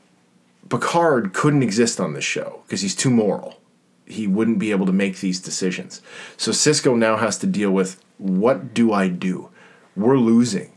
[0.68, 3.60] Picard couldn't exist on this show because he's too moral.
[4.06, 6.00] He wouldn't be able to make these decisions.
[6.36, 9.48] So Sisko now has to deal with what do I do?
[9.96, 10.70] We're losing.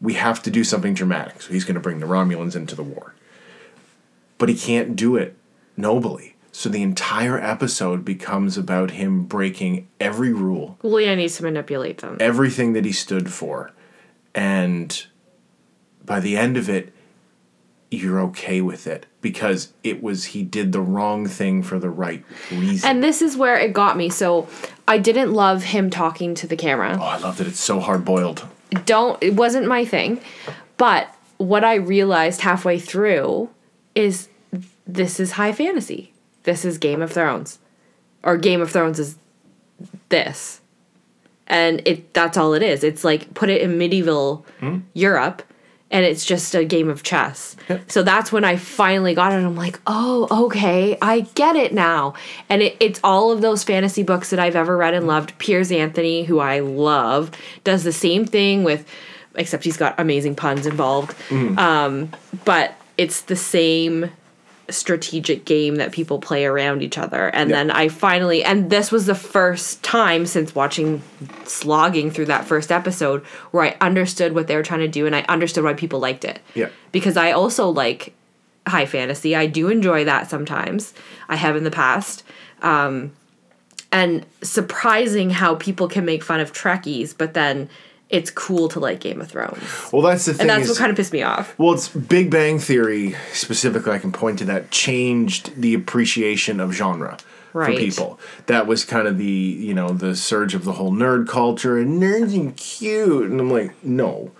[0.00, 1.42] We have to do something dramatic.
[1.42, 3.14] So he's going to bring the Romulans into the war.
[4.38, 5.36] But he can't do it
[5.76, 6.34] nobly.
[6.52, 12.16] So the entire episode becomes about him breaking every rule Leah needs to manipulate them.
[12.20, 13.72] everything that he stood for.
[14.34, 15.06] And
[16.04, 16.92] by the end of it,
[17.90, 22.24] you're okay with it because it was he did the wrong thing for the right
[22.52, 22.88] reason.
[22.88, 24.08] And this is where it got me.
[24.08, 24.48] So
[24.86, 26.96] I didn't love him talking to the camera.
[27.00, 28.46] oh, I love that it's so hard boiled.
[28.86, 30.20] Don't it wasn't my thing.
[30.76, 33.50] But what I realized halfway through
[33.94, 34.28] is
[34.86, 36.12] this is high fantasy.
[36.44, 37.58] This is Game of Thrones.
[38.22, 39.16] Or Game of Thrones is
[40.08, 40.60] this.
[41.46, 42.84] And it that's all it is.
[42.84, 44.80] It's like put it in medieval hmm?
[44.94, 45.42] Europe
[45.90, 47.56] and it's just a game of chess.
[47.88, 49.36] So that's when I finally got it.
[49.36, 52.14] I'm like, oh, okay, I get it now.
[52.48, 55.08] And it, it's all of those fantasy books that I've ever read and hmm.
[55.08, 55.36] loved.
[55.38, 57.32] Piers Anthony, who I love,
[57.64, 58.86] does the same thing with,
[59.34, 61.12] except he's got amazing puns involved.
[61.28, 61.58] Hmm.
[61.58, 62.10] Um,
[62.44, 64.10] but it's the same
[64.74, 67.28] strategic game that people play around each other.
[67.28, 67.56] And Yeah.
[67.56, 71.02] then I finally, and this was the first time since watching
[71.44, 75.14] slogging through that first episode where I understood what they were trying to do and
[75.16, 76.40] I understood why people liked it.
[76.54, 76.68] Yeah.
[76.92, 78.12] Because I also like
[78.66, 79.34] high fantasy.
[79.34, 80.92] I do enjoy that sometimes.
[81.28, 82.22] I have in the past.
[82.62, 83.12] Um,
[83.92, 87.68] and surprising how people can make fun of Trekkies, but then
[88.10, 89.62] it's cool to like Game of Thrones.
[89.92, 90.42] Well, that's the thing.
[90.42, 91.56] And that's is, what kind of pissed me off.
[91.58, 93.92] well, it's Big Bang Theory specifically.
[93.92, 97.16] I can point to that changed the appreciation of genre
[97.52, 97.74] Right.
[97.74, 98.20] for people.
[98.46, 102.00] That was kind of the you know the surge of the whole nerd culture and
[102.00, 103.28] nerds and cute.
[103.28, 104.30] And I'm like, no,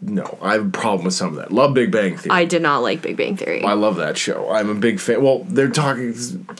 [0.00, 1.52] no, I have a problem with some of that.
[1.52, 2.32] Love Big Bang Theory.
[2.34, 3.62] I did not like Big Bang Theory.
[3.62, 4.50] I love that show.
[4.50, 5.22] I'm a big fan.
[5.22, 6.12] Well, they're talking.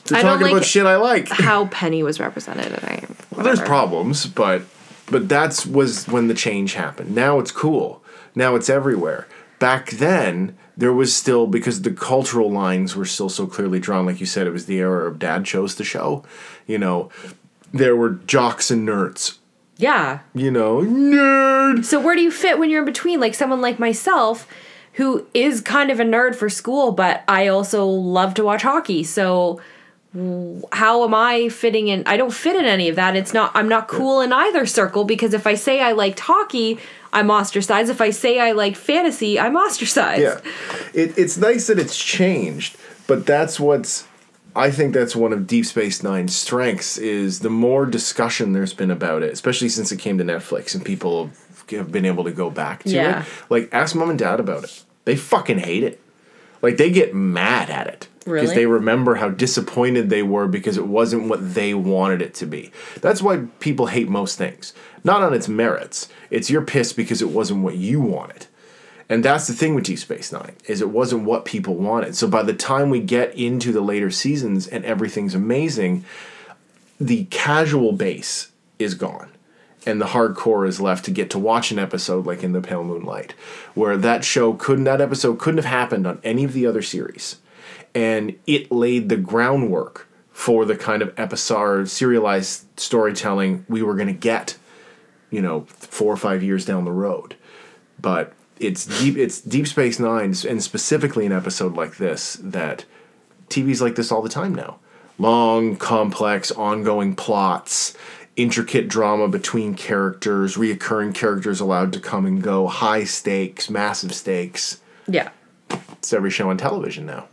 [0.05, 1.29] They're talking about shit I like.
[1.29, 2.67] how Penny was represented.
[2.67, 3.05] And I,
[3.35, 4.63] Well, there's problems, but
[5.11, 7.15] but that's was when the change happened.
[7.15, 8.03] Now it's cool.
[8.35, 9.27] Now it's everywhere.
[9.59, 14.07] Back then, there was still because the cultural lines were still so clearly drawn.
[14.07, 16.25] Like you said, it was the era of dad chose the show.
[16.67, 17.11] You know,
[17.73, 19.39] there were jocks and nerds.
[19.77, 20.21] Yeah.
[20.35, 21.85] You know, nerd.
[21.85, 23.21] So where do you fit when you're in between?
[23.21, 24.47] Like someone like myself,
[24.95, 29.05] who is kind of a nerd for school, but I also love to watch hockey.
[29.05, 29.61] So
[30.73, 32.03] how am I fitting in?
[32.07, 33.15] I don't fit in any of that.
[33.17, 33.53] It's not.
[33.55, 36.79] I'm not cool in either circle because if I say I liked hockey,
[37.13, 37.91] I'm ostracized.
[37.91, 40.23] If I say I like fantasy, I'm ostracized.
[40.23, 40.41] Yeah,
[40.95, 44.07] it, it's nice that it's changed, but that's what's.
[44.57, 48.91] I think that's one of Deep Space Nine's strengths is the more discussion there's been
[48.91, 51.31] about it, especially since it came to Netflix and people
[51.71, 53.21] have been able to go back to Yeah.
[53.23, 53.27] it.
[53.51, 54.83] Like ask mom and dad about it.
[55.05, 56.01] They fucking hate it.
[56.61, 58.55] Like they get mad at it because Really?
[58.63, 62.71] they remember how disappointed they were because it wasn't what they wanted it to be.
[63.01, 64.73] That's why people hate most things.
[65.05, 66.09] Not on its merits.
[66.31, 68.47] It's you're pissed because it wasn't what you wanted.
[69.09, 72.15] And that's the thing with Deep Space Nine is it wasn't what people wanted.
[72.15, 76.05] So by the time we get into the later seasons and everything's amazing,
[77.01, 79.31] the casual base is gone.
[79.87, 82.85] And the hardcore is left to get to watch an episode like in the Pale
[82.85, 83.33] Moonlight,
[83.75, 87.37] where that show couldn't that episode couldn't have happened on any of the other series.
[87.95, 90.09] And it laid the groundwork
[90.39, 94.57] for the kind of episode serialized storytelling we were gonna get,
[95.31, 97.35] you know, four or five years down the road.
[98.01, 102.85] But it's deep it's deep space nine and specifically an episode like this that
[103.49, 104.79] tv's like this all the time now.
[105.19, 107.97] Long complex ongoing plots
[108.37, 114.81] intricate drama between characters reoccurring characters allowed to come and go high stakes massive stakes.
[115.09, 115.31] Yeah.
[115.71, 117.27] it's every show on television now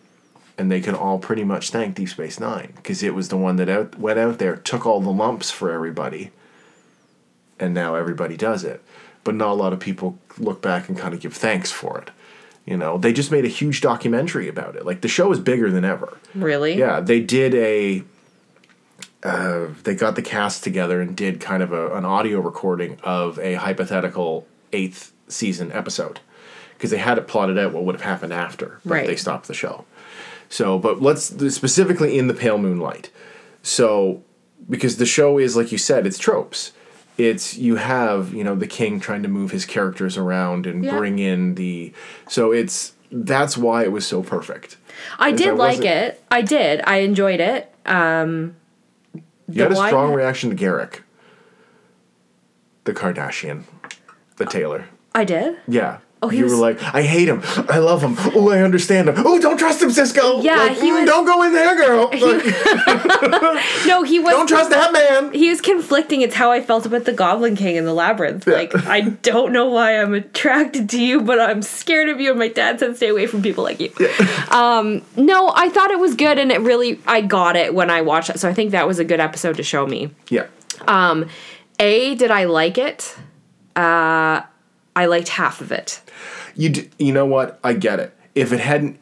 [0.57, 3.57] and they can all pretty much thank deep space nine because it was the one
[3.57, 6.31] that out, went out there took all the lumps for everybody
[7.59, 8.81] and now everybody does it.
[9.23, 12.11] But not a lot of people look back and kind of give thanks for it.
[12.65, 14.85] You know, they just made a huge documentary about it.
[14.85, 16.17] Like the show is bigger than ever.
[16.33, 16.77] Really?
[16.77, 18.03] Yeah, they did a.
[19.23, 23.39] Uh, they got the cast together and did kind of a, an audio recording of
[23.39, 26.19] a hypothetical eighth season episode
[26.73, 29.07] because they had it plotted out what would have happened after, but Right.
[29.07, 29.85] they stopped the show.
[30.55, 33.09] So, but let's specifically in the pale moonlight.
[33.61, 34.23] So,
[34.69, 36.71] because the show is like you said, it's tropes.
[37.17, 40.97] It's you have you know the king trying to move his characters around and Yeah.
[40.97, 41.91] bring in the.
[42.29, 44.77] So it's that's why it was so perfect.
[45.19, 46.23] I did that- like it-.
[46.31, 46.79] I did.
[46.85, 47.73] I enjoyed it.
[47.85, 48.55] Um,
[49.49, 51.01] You had a strong reaction to Garak,
[52.85, 53.63] the Cardassian,
[54.37, 54.85] the tailor.
[55.13, 55.57] I did.
[55.67, 55.97] Yeah.
[56.23, 57.41] Oh, he you was- were like, I hate him.
[57.69, 58.15] I love him.
[58.33, 59.15] Oh, I understand him.
[59.19, 60.41] Oh, don't trust him, Sisko.
[60.43, 62.09] Yeah, Like, he "Mm, was- Don't go in there, girl.
[62.13, 62.45] Like,
[63.85, 64.31] No, he was.
[64.31, 65.31] don't trust that man.
[65.33, 66.21] He was conflicting.
[66.21, 68.47] It's how I felt about the Goblin King in the Labyrinth.
[68.47, 72.31] Like, I don't know why I'm attracted to you, but I'm scared of you.
[72.31, 73.91] And my dad said, stay away from people like you.
[74.51, 78.01] Um, no, I thought it was good, and it really, I got it when I
[78.01, 78.39] watched it.
[78.39, 80.11] So I think that was a good episode to show me.
[80.29, 80.45] Yeah.
[80.87, 81.27] Um,
[81.79, 83.15] A, did I like it?
[83.75, 84.41] Uh,
[84.95, 86.01] I liked half of it.
[86.55, 87.59] You d- you know what?
[87.63, 88.15] I get it.
[88.33, 88.99] If it hadn't,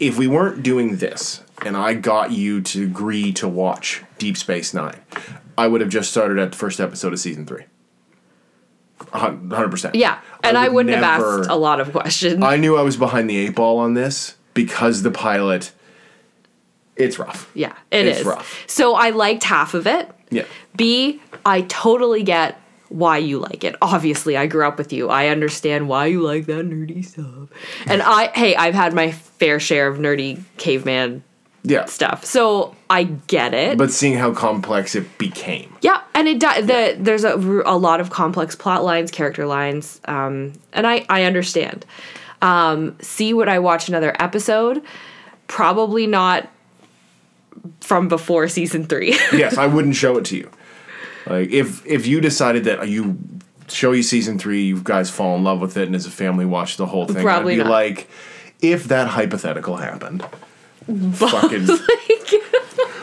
[0.00, 4.72] if we weren't doing this, and I got you to agree to watch Deep Space
[4.72, 4.96] Nine,
[5.56, 7.64] I would have just started at the first episode of season three.
[9.12, 9.94] Hundred percent.
[9.94, 12.42] Yeah, and I, would wouldn't have never- asked a lot of questions.
[12.42, 15.72] I knew I was behind the eight ball on this because the pilot.
[16.96, 17.48] It's rough.
[17.54, 18.18] yeah, it is.
[18.18, 18.64] It's rough.
[18.66, 20.10] So I liked half of it.
[20.30, 20.44] Yeah.
[20.76, 23.76] B, I totally get why you like it.
[23.82, 25.08] Obviously, I grew up with you.
[25.10, 27.48] I understand why you like that nerdy stuff.
[27.86, 31.22] And I, hey, I've had my fair share of nerdy caveman
[31.64, 31.84] Yeah.
[31.84, 32.24] stuff.
[32.24, 33.76] So I get it.
[33.76, 35.76] But seeing how complex it became.
[35.82, 36.66] yeah, and it does.
[36.66, 37.34] The there's a,
[37.66, 41.84] a lot of complex plot lines, character lines, um, and I I understand.
[42.40, 44.82] Um, see, would I watch another episode?
[45.48, 46.48] Probably not
[47.80, 49.10] from before season three.
[49.32, 50.50] yes, I wouldn't show it to you.
[51.30, 53.18] Like if if you decided that you
[53.68, 56.44] show you season three, you guys fall in love with it, and as a family
[56.46, 57.70] watch the whole thing, Probably I'd be not.
[57.70, 58.08] like,
[58.60, 60.24] if that hypothetical happened,
[61.14, 61.68] fucking.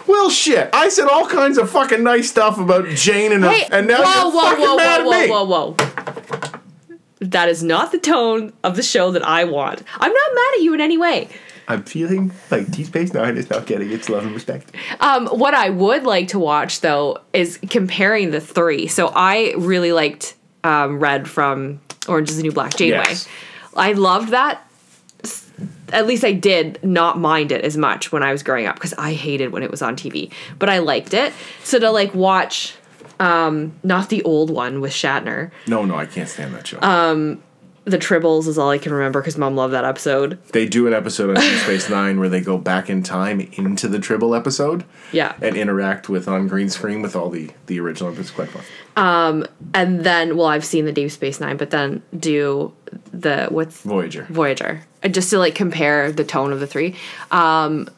[0.07, 0.69] Well, shit!
[0.71, 4.21] I said all kinds of fucking nice stuff about Jane and, Hey, and now whoa,
[4.21, 5.29] you're whoa, fucking whoa, mad whoa, at me.
[5.31, 6.97] whoa, whoa, whoa.
[7.21, 9.81] That is not the tone of the show that I want.
[9.99, 11.27] I'm not mad at you in any way.
[11.67, 14.71] I'm feeling like Deep Space Nine is not getting its love and respect.
[14.99, 18.87] Um, what I would like to watch though is comparing the three.
[18.87, 23.05] So I really liked um, Red from Orange Is the New Black, Janeway.
[23.07, 23.27] Yes.
[23.75, 24.61] I loved that.
[25.91, 28.93] At least I did not mind it as much when I was growing up because
[28.93, 31.33] I hated when it was on TV, but I liked it.
[31.63, 32.75] So to like watch,
[33.19, 36.79] um, not the old one with Shatner, No, no, I can't stand that show.
[37.85, 40.37] The Tribbles is all I can remember because Mom loved that episode.
[40.53, 43.87] they do an episode on Deep Space Nine where they go back in time into
[43.87, 44.83] the Tribble episode.
[45.11, 45.35] Yeah.
[45.41, 48.17] and interact with on green screen with all the the original.
[48.19, 48.63] It's quite fun.
[49.73, 52.71] and then well i've seen the deep space nine but then do
[53.11, 54.25] the what's Voyager.
[54.29, 54.81] voyager
[55.11, 56.95] just to like compare the tone of the three
[57.29, 57.89] um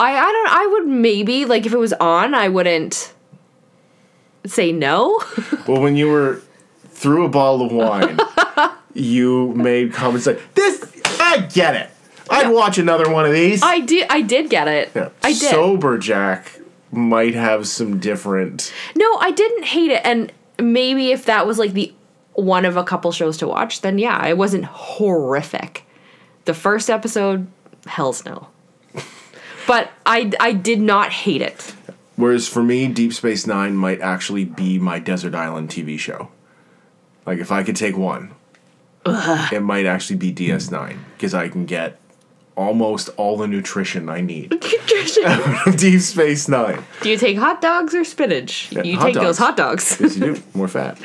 [0.00, 3.14] i i don't i would maybe like if it was on i wouldn't
[4.46, 5.22] say no
[5.68, 6.42] Well, when you were
[6.88, 8.18] through a bottle of wine,
[8.94, 10.84] you made comments like, "This,
[11.20, 11.90] I get it.
[12.30, 15.10] I'd watch another one of these." i did i did get it Yeah.
[15.22, 18.72] i did Sober Jack might have some different.
[18.94, 21.92] no i didn't hate it and maybe if that was like the
[22.34, 25.84] one of a couple shows to watch, then yeah, it wasn't horrific.
[26.44, 27.46] The first episode,
[27.86, 28.48] hell's no.
[29.66, 31.74] but I I did not hate it.
[32.16, 36.28] Whereas for me, Deep Space Nine might actually be my Desert Island TV show.
[37.26, 38.32] Like if I could take one,
[39.04, 41.98] it might actually be DS9 because I can get
[42.56, 46.84] almost all the nutrition I need from Deep Space Nine.
[47.00, 48.70] Do you take hot dogs or spinach?
[48.72, 49.96] you hot take those hot dogs.
[50.00, 50.98] Yes, you do more fat.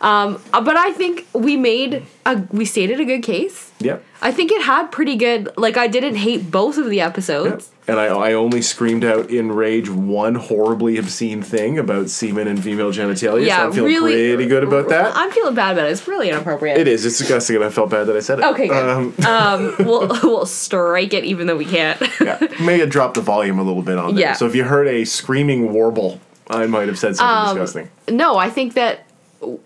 [0.00, 3.70] Uh, but I think we made a we stated a good case.
[3.80, 4.02] Yep.
[4.22, 5.48] I think it had pretty good.
[5.56, 7.70] Like I didn't hate both of the episodes.
[7.88, 12.62] And I, I only screamed out in rage one horribly obscene thing about semen and
[12.62, 13.46] female genitalia.
[13.46, 15.12] Yeah, so I'm feeling really- pretty good about that.
[15.16, 15.92] I'm feeling bad about it.
[15.92, 16.78] It's really inappropriate.
[16.78, 17.04] It is.
[17.04, 18.44] It's disgusting, and I felt bad that I said it.
[18.44, 18.88] Okay, good.
[18.88, 22.00] Um, Um, we'll we'll strike it even though we can't.
[22.20, 22.38] yeah.
[22.60, 24.22] May have dropped the volume a little bit on there.
[24.24, 24.32] Yeah.
[24.34, 27.90] So if you heard a screaming warble, I might have said something Um, disgusting.
[28.16, 29.06] no, I think that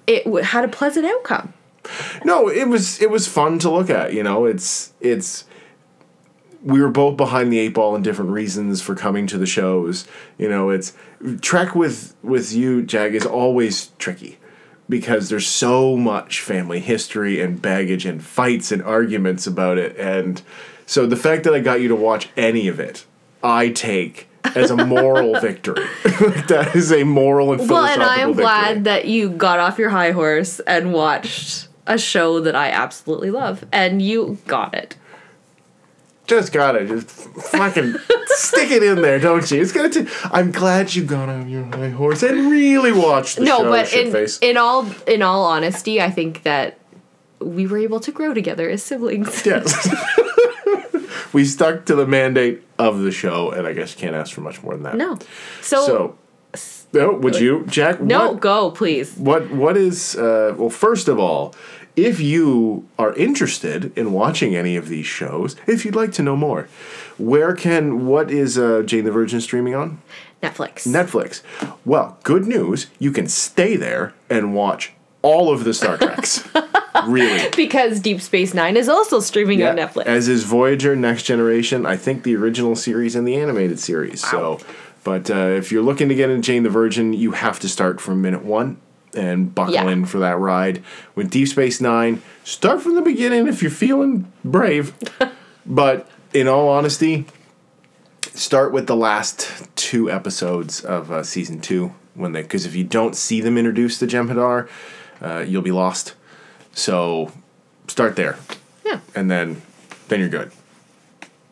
[0.06, 1.52] it had a pleasant outcome.
[2.24, 4.12] No, it was it was fun to look at.
[4.14, 5.44] You know, it's it's
[6.62, 10.06] we were both behind the eight ball in different reasons for coming to the shows.
[10.38, 10.94] You know, it's
[11.40, 14.38] Trek with with you, Jag, is always tricky
[14.88, 19.96] because there's so much family history and baggage and fights and arguments about it.
[19.96, 20.42] And
[20.86, 23.06] so the fact that I got you to watch any of it,
[23.42, 25.84] I take as a moral victory.
[26.48, 28.42] that is a moral and Well, philosophical and I am victory.
[28.44, 33.30] glad that you got off your high horse and watched a show that I absolutely
[33.30, 34.96] love, and you got it.
[36.26, 37.94] just gotta just fucking
[38.28, 39.60] stick it in there, don't you?
[39.60, 39.90] It's gonna.
[39.90, 43.70] T- I'm glad you got on your high horse and really watched the no, show.
[43.70, 44.38] but in shitface.
[44.42, 46.78] in all in all honesty, I think that
[47.40, 49.44] we were able to grow together as siblings.
[49.44, 49.86] yes,
[51.34, 54.40] we stuck to the mandate of the show, and I guess you can't ask for
[54.40, 54.96] much more than that.
[54.96, 55.18] No,
[55.60, 56.16] so, So,
[56.92, 58.00] no, would you, Jack?
[58.00, 59.14] no, What, go please.
[59.16, 60.16] what what is?
[60.16, 61.54] Uh, well, first of all.
[61.96, 66.34] If you are interested in watching any of these shows, if you'd like to know
[66.34, 66.66] more,
[67.18, 70.02] where can what is uh, Jane the Virgin streaming on?
[70.42, 70.88] Netflix.
[70.88, 71.42] Netflix.
[71.84, 72.88] Well, good news.
[72.98, 76.42] You can stay there and watch all of the Star Treks.
[77.10, 77.48] really.
[77.56, 80.06] because Deep Space Nine is also streaming on Netflix.
[80.06, 84.22] As is Voyager, Next Generation, I think the original series and the animated series.
[84.24, 84.30] Wow.
[84.58, 84.60] So,
[85.04, 88.00] but uh, if you're looking to get into Jane the Virgin, you have to start
[88.00, 88.78] from minute one
[89.14, 89.88] and buckle Yeah.
[89.90, 90.82] in for that ride.
[91.14, 94.92] With Deep Space Nine, start from the beginning if you're feeling brave.
[95.66, 97.26] but in all honesty,
[98.32, 102.84] start with the last two episodes of uh, season two when they because if you
[102.84, 104.68] don't see them introduce the Jem'Hadar,
[105.20, 106.14] uh, you'll be lost.
[106.74, 107.32] So
[107.88, 108.38] start there,
[108.84, 109.00] yeah.
[109.14, 109.62] and then
[110.08, 110.52] then you're good.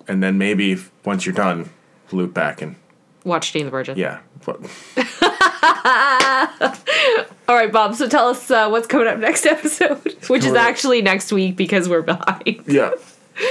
[0.09, 1.71] And then maybe if, once you're done,
[2.11, 2.77] loop back and
[3.25, 3.97] Watch Jane the Virgin.
[3.97, 4.19] yeah.
[7.49, 7.95] All right, Bob.
[7.95, 11.89] So tell us uh, what's coming up next episode, which is actually next week because
[11.89, 12.63] we're behind.
[12.67, 12.91] yeah.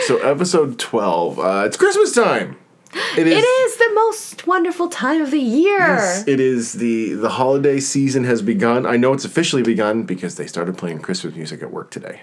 [0.06, 1.40] So episode twelve.
[1.40, 2.58] Uh, it's Christmas time.
[3.18, 3.38] It is.
[3.38, 5.78] It is the most wonderful time of the year.
[5.80, 8.86] Yes, it is the the holiday season has begun.
[8.86, 12.22] I know it's officially begun because they started playing Christmas music at work today.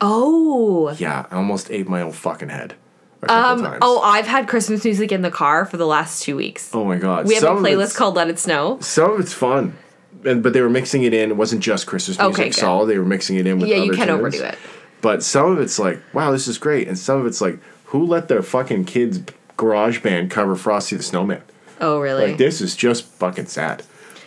[0.00, 0.90] Oh.
[0.98, 2.74] Yeah, I almost ate my own fucking head.
[3.22, 3.78] A couple Um, times.
[3.82, 6.70] oh, I've had Christmas music in the car for the last two weeks.
[6.74, 7.26] Oh my god!
[7.26, 8.78] we have Some a playlist called Let It Snow.
[8.80, 9.76] Some of it's fun,
[10.24, 11.30] and but they were mixing it in.
[11.30, 12.34] It wasn't just Christmas music.
[12.40, 12.86] Okay, solid.
[12.86, 14.18] They were mixing it in with Yeah, you other can tunes.
[14.20, 14.58] overdo it.
[15.02, 18.04] But some of it's like, wow, this is great, and some of it's like, who
[18.04, 19.20] let their fucking kids
[19.56, 21.42] garage band cover Frosty the Snowman?
[21.80, 22.28] Oh, really?
[22.28, 23.82] Like this is just fucking sad.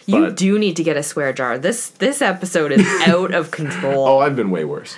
[0.06, 1.58] you but- do need to get a swear jar.
[1.58, 4.08] This this episode is out of control.
[4.08, 4.96] Oh, I've been way worse.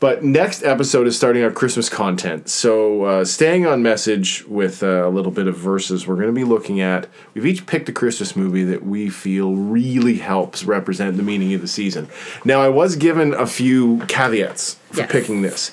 [0.00, 2.48] But next episode is starting our Christmas content.
[2.48, 6.32] So, uh, staying on message with uh, a little bit of verses, we're going to
[6.32, 7.08] be looking at.
[7.34, 11.62] We've each picked a Christmas movie that we feel really helps represent the meaning of
[11.62, 12.06] the season.
[12.44, 15.10] Now, I was given a few caveats for Yes.
[15.10, 15.72] picking this.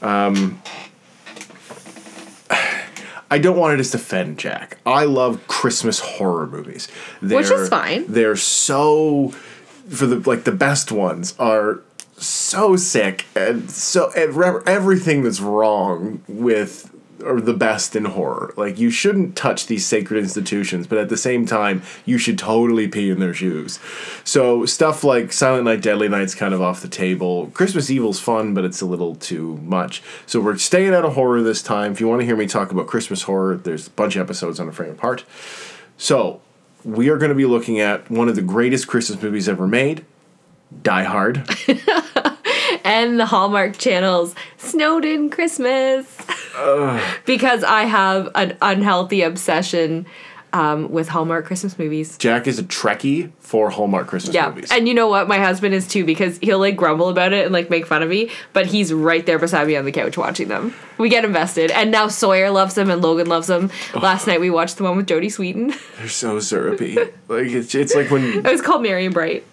[0.00, 0.62] Um,
[3.30, 4.78] I don't want to just offend Jack.
[4.86, 6.88] I love Christmas horror movies.
[7.20, 8.06] They're, Which is fine.
[8.06, 9.30] They're so
[9.88, 11.80] for the like the best ones are
[12.16, 16.90] so sick and so and re- everything that's wrong with
[17.26, 18.54] or the best in horror.
[18.56, 22.88] Like you shouldn't touch these sacred institutions, but at the same time, you should totally
[22.88, 23.78] pee in their shoes.
[24.24, 27.50] So stuff like Silent Night, Deadly Night's kind of off the table.
[27.54, 30.02] Christmas Evil's fun, but it's a little too much.
[30.26, 31.92] So we're staying out of horror this time.
[31.92, 34.60] If you want to hear me talk about Christmas horror, there's a bunch of episodes
[34.60, 35.24] on a frame apart.
[35.98, 36.40] So
[36.84, 40.04] we are going to be looking at one of the greatest Christmas movies ever made,
[40.82, 41.48] Die Hard.
[42.84, 46.25] and the Hallmark Channel's Snowed-Inn Christmas.
[47.26, 50.06] because I have an unhealthy obsession
[50.52, 52.16] um, with Hallmark Christmas movies.
[52.16, 54.70] Jack is a Trekkie for Hallmark Christmas Yeah, movies.
[54.72, 55.28] and you know what?
[55.28, 58.08] My husband is too because he'll like grumble about it and like make fun of
[58.08, 60.72] me, but he's right there beside me on the couch watching them.
[60.98, 63.70] We get invested, and now Sawyer loves them and Logan loves them.
[63.94, 65.76] Last night we watched the one with Jodie Sweetin.
[65.98, 66.94] They're so syrupy.
[67.28, 69.44] like it's, it's like when it was called Merry and Bright.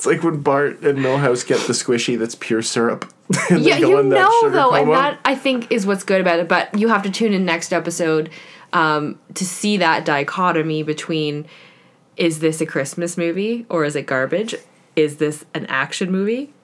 [0.00, 3.12] It's like when Bart and Milhouse get the Squishee that's pure syrup.
[3.50, 6.22] Yeah, go you in that know sugar though, and that I think is what's good
[6.22, 6.48] about it.
[6.48, 8.30] But you have to tune in next episode
[8.72, 11.44] um, to see that dichotomy between
[12.16, 14.54] is this a Christmas movie or is it garbage?
[14.96, 16.54] Is this an action movie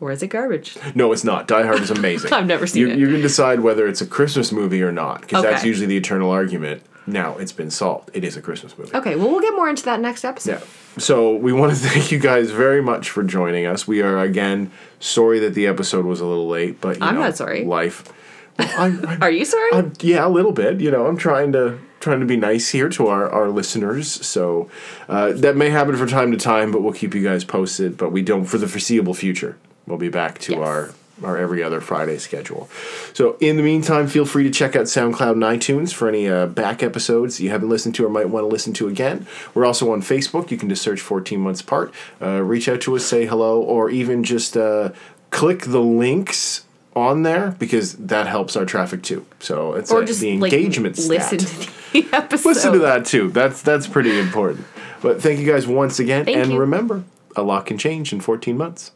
[0.00, 0.76] or is it garbage?
[0.94, 1.46] No, it's not.
[1.48, 2.32] Die Hard is amazing.
[2.32, 2.98] I've never seen you, it.
[2.98, 6.30] You can decide whether it's a Christmas movie or not, because that's usually the eternal
[6.30, 6.82] argument.
[7.06, 8.10] Now it's been solved.
[8.14, 8.94] It is a Christmas movie.
[8.94, 10.60] Okay, well we'll get more into that next episode.
[10.60, 10.98] Yeah.
[10.98, 13.86] So we want to thank you guys very much for joining us.
[13.86, 17.22] We are again sorry that the episode was a little late, but you I'm know,
[17.22, 17.64] not sorry.
[17.64, 18.12] Life.
[18.58, 19.70] I'm, I'm, Are you sorry?
[19.72, 20.80] I'm- yeah, a little bit.
[20.80, 24.10] You know, I'm trying to trying to be nice here to our our listeners.
[24.26, 24.68] So
[25.08, 27.96] uh, that may happen from time to time, but we'll keep you guys posted.
[27.96, 29.56] But we don't for the foreseeable future.
[29.86, 30.60] We'll be back to Yes.
[30.60, 30.90] our
[31.24, 32.68] our every other Friday schedule.
[33.14, 36.44] So in the meantime, feel free to check out SoundCloud and iTunes for any uh,
[36.44, 39.26] back episodes you haven't listened to or might want to listen to again.
[39.54, 40.50] We're also on Facebook.
[40.50, 41.94] You can just search 14 Months Apart.
[42.20, 44.90] Uh, reach out to us, say hello, or even just uh,
[45.30, 46.64] click the links
[46.94, 49.24] on there because that helps our traffic too.
[49.40, 51.60] So it's or a- just the like engagement listen stat.
[51.62, 52.48] to the episode.
[52.50, 53.30] Listen to that too.
[53.30, 54.66] That's that's pretty important.
[55.00, 56.58] But thank you guys once again, Thank and you.
[56.58, 57.04] remember,
[57.34, 58.92] a lot can change in 14 months.